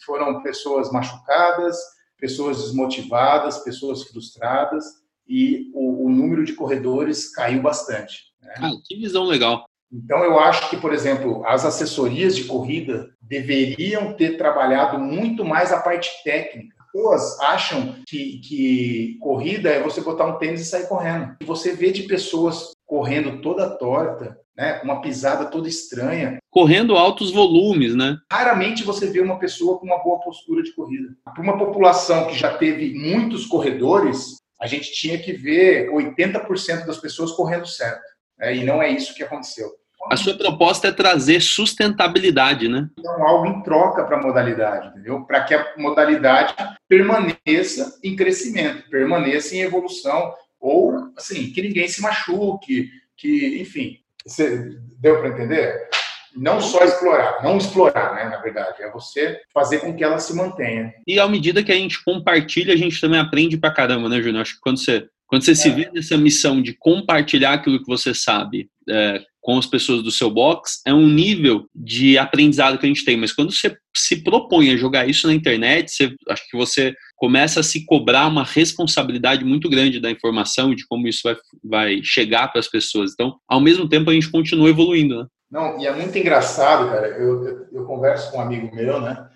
[0.06, 1.76] foram pessoas machucadas,
[2.16, 8.32] pessoas desmotivadas, pessoas frustradas e o, o número de corredores caiu bastante.
[8.42, 8.54] Né?
[8.56, 9.64] Ah, que visão legal.
[9.92, 15.70] Então, eu acho que, por exemplo, as assessorias de corrida deveriam ter trabalhado muito mais
[15.70, 16.74] a parte técnica.
[16.92, 21.36] Pessoas acham que, que corrida é você botar um tênis e sair correndo.
[21.40, 26.38] E você vê de pessoas correndo toda torta, né, uma pisada toda estranha.
[26.50, 28.18] Correndo altos volumes, né?
[28.30, 31.08] Raramente você vê uma pessoa com uma boa postura de corrida.
[31.24, 36.98] Para uma população que já teve muitos corredores, a gente tinha que ver 80% das
[36.98, 38.00] pessoas correndo certo.
[38.38, 38.54] Né?
[38.58, 39.68] E não é isso que aconteceu.
[40.08, 42.88] A sua proposta é trazer sustentabilidade, né?
[42.96, 45.24] Então, algo em troca para a modalidade, entendeu?
[45.24, 46.54] Para que a modalidade
[46.88, 53.98] permaneça em crescimento, permaneça em evolução, ou, assim, que ninguém se machuque, que, enfim.
[54.24, 55.88] Você deu para entender?
[56.36, 60.34] Não só explorar, não explorar, né, na verdade, é você fazer com que ela se
[60.34, 60.92] mantenha.
[61.06, 64.42] E à medida que a gente compartilha, a gente também aprende pra caramba, né, Júnior?
[64.42, 65.54] Acho que quando você, quando você é.
[65.54, 70.10] se vê nessa missão de compartilhar aquilo que você sabe é, com as pessoas do
[70.10, 73.16] seu box, é um nível de aprendizado que a gente tem.
[73.16, 77.60] Mas quando você se propõe a jogar isso na internet, você, acho que você começa
[77.60, 82.48] a se cobrar uma responsabilidade muito grande da informação, de como isso vai, vai chegar
[82.48, 83.12] para as pessoas.
[83.12, 85.26] Então, ao mesmo tempo, a gente continua evoluindo, né?
[85.52, 87.08] Não, e é muito engraçado, cara.
[87.08, 89.28] Eu, eu, eu, converso com um amigo meu, né?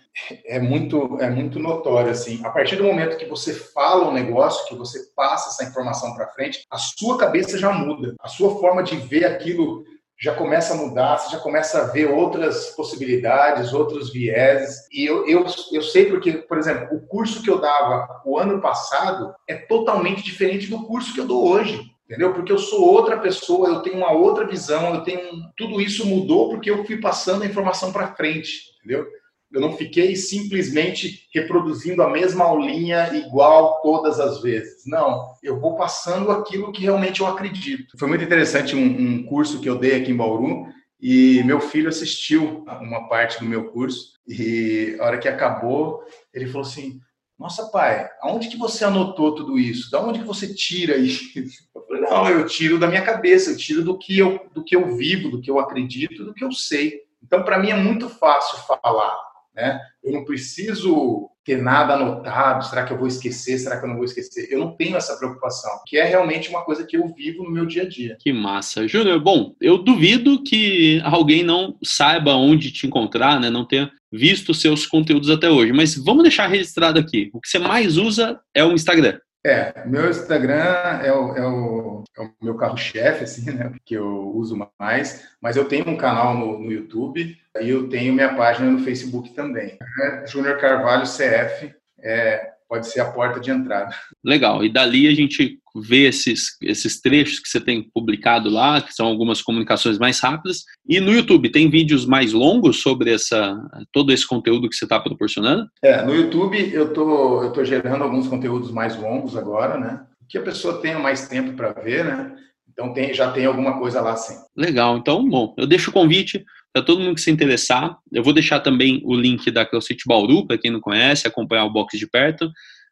[0.47, 2.41] É muito, é muito notório, assim.
[2.43, 6.29] A partir do momento que você fala um negócio, que você passa essa informação para
[6.29, 8.15] frente, a sua cabeça já muda.
[8.19, 9.85] A sua forma de ver aquilo
[10.19, 14.89] já começa a mudar, você já começa a ver outras possibilidades, outros vieses.
[14.91, 18.59] E eu, eu, eu sei porque, por exemplo, o curso que eu dava o ano
[18.63, 22.33] passado é totalmente diferente do curso que eu dou hoje entendeu?
[22.33, 25.21] Porque eu sou outra pessoa, eu tenho uma outra visão, eu tenho
[25.57, 29.07] tudo isso mudou porque eu fui passando a informação para frente, entendeu?
[29.53, 34.83] Eu não fiquei simplesmente reproduzindo a mesma aulinha igual todas as vezes.
[34.87, 37.97] Não, eu vou passando aquilo que realmente eu acredito.
[37.99, 40.67] Foi muito interessante um, um curso que eu dei aqui em Bauru
[41.01, 46.03] e meu filho assistiu uma parte do meu curso e a hora que acabou,
[46.35, 47.01] ele falou assim:
[47.39, 49.91] "Nossa, pai, aonde que você anotou tudo isso?
[49.91, 51.25] Da onde que você tira isso?"
[51.75, 54.75] Eu falei: "Não, eu tiro da minha cabeça, eu tiro do que eu do que
[54.75, 58.09] eu vivo, do que eu acredito, do que eu sei." Então, para mim é muito
[58.09, 59.17] fácil falar,
[59.55, 59.81] né?
[60.03, 63.97] Eu não preciso ter nada anotado, será que eu vou esquecer, será que eu não
[63.97, 64.49] vou esquecer?
[64.51, 67.65] Eu não tenho essa preocupação, que é realmente uma coisa que eu vivo no meu
[67.65, 68.17] dia a dia.
[68.19, 68.89] Que massa.
[68.89, 73.49] Júnior, bom, eu duvido que alguém não saiba onde te encontrar, né?
[73.49, 77.31] Não tenha visto seus conteúdos até hoje, mas vamos deixar registrado aqui.
[77.33, 79.19] O que você mais usa é o Instagram.
[79.47, 83.73] É, meu Instagram é o, é o, é o meu carro-chefe, assim, né?
[83.85, 85.29] Que eu uso mais.
[85.41, 89.33] Mas eu tenho um canal no, no YouTube e eu tenho minha página no Facebook
[89.35, 89.79] também.
[90.03, 91.73] É Júnior Carvalho CF.
[92.03, 93.95] É, pode ser a porta de entrada.
[94.25, 94.65] Legal.
[94.65, 99.07] E dali a gente vê esses, esses trechos que você tem publicado lá, que são
[99.07, 100.65] algumas comunicações mais rápidas.
[100.89, 103.57] E no YouTube, tem vídeos mais longos sobre essa,
[103.93, 105.67] todo esse conteúdo que você está proporcionando?
[105.83, 110.07] É, no YouTube eu tô, eu tô gerando alguns conteúdos mais longos agora, né?
[110.29, 112.37] Que a pessoa tenha mais tempo para ver, né?
[112.69, 114.35] Então tem, já tem alguma coisa lá sim.
[114.57, 114.99] Legal.
[114.99, 117.97] Então, bom, eu deixo o convite para todo mundo que se interessar.
[118.13, 121.73] Eu vou deixar também o link da CrossFit Bauru, para quem não conhece, acompanhar o
[121.73, 122.51] box de perto,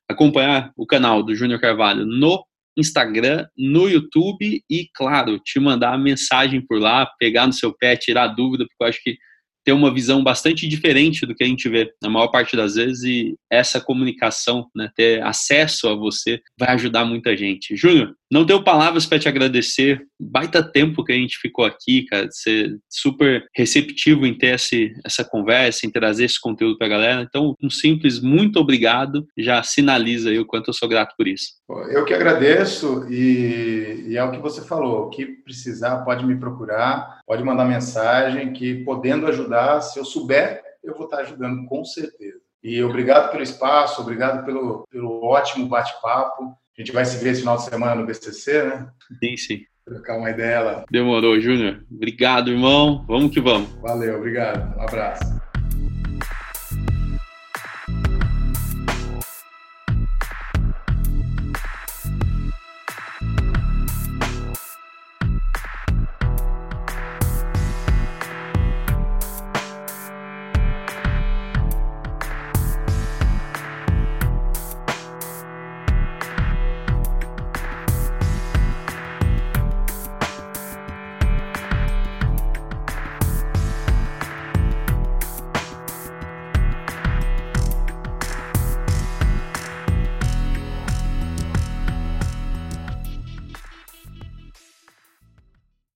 [0.09, 2.43] acompanhar o canal do Júnior Carvalho no
[2.77, 8.29] Instagram, no YouTube e, claro, te mandar mensagem por lá, pegar no seu pé, tirar
[8.29, 9.17] dúvida, porque eu acho que
[9.65, 13.03] ter uma visão bastante diferente do que a gente vê na maior parte das vezes
[13.05, 17.77] e essa comunicação, né, ter acesso a você vai ajudar muita gente.
[17.77, 20.03] Júnior, não tenho palavras para te agradecer.
[20.21, 22.27] Baita tempo que a gente ficou aqui, cara.
[22.33, 27.23] Ser super receptivo em ter esse, essa conversa, em trazer esse conteúdo para a galera.
[27.23, 31.53] Então, um simples muito obrigado já sinaliza aí o quanto eu sou grato por isso.
[31.91, 35.07] Eu que agradeço e, e é o que você falou.
[35.07, 40.63] O que precisar, pode me procurar, pode mandar mensagem, que podendo ajudar, se eu souber,
[40.83, 42.41] eu vou estar ajudando com certeza.
[42.63, 46.45] E obrigado pelo espaço, obrigado pelo, pelo ótimo bate-papo.
[46.45, 48.89] A gente vai se ver esse final de semana no BCC, né?
[49.23, 49.61] Sim, sim.
[49.85, 50.85] Trocar uma ideia lá.
[50.91, 51.85] Demorou, Júnior.
[51.91, 53.05] Obrigado, irmão.
[53.07, 53.69] Vamos que vamos.
[53.83, 54.77] Valeu, obrigado.
[54.79, 55.44] Um abraço.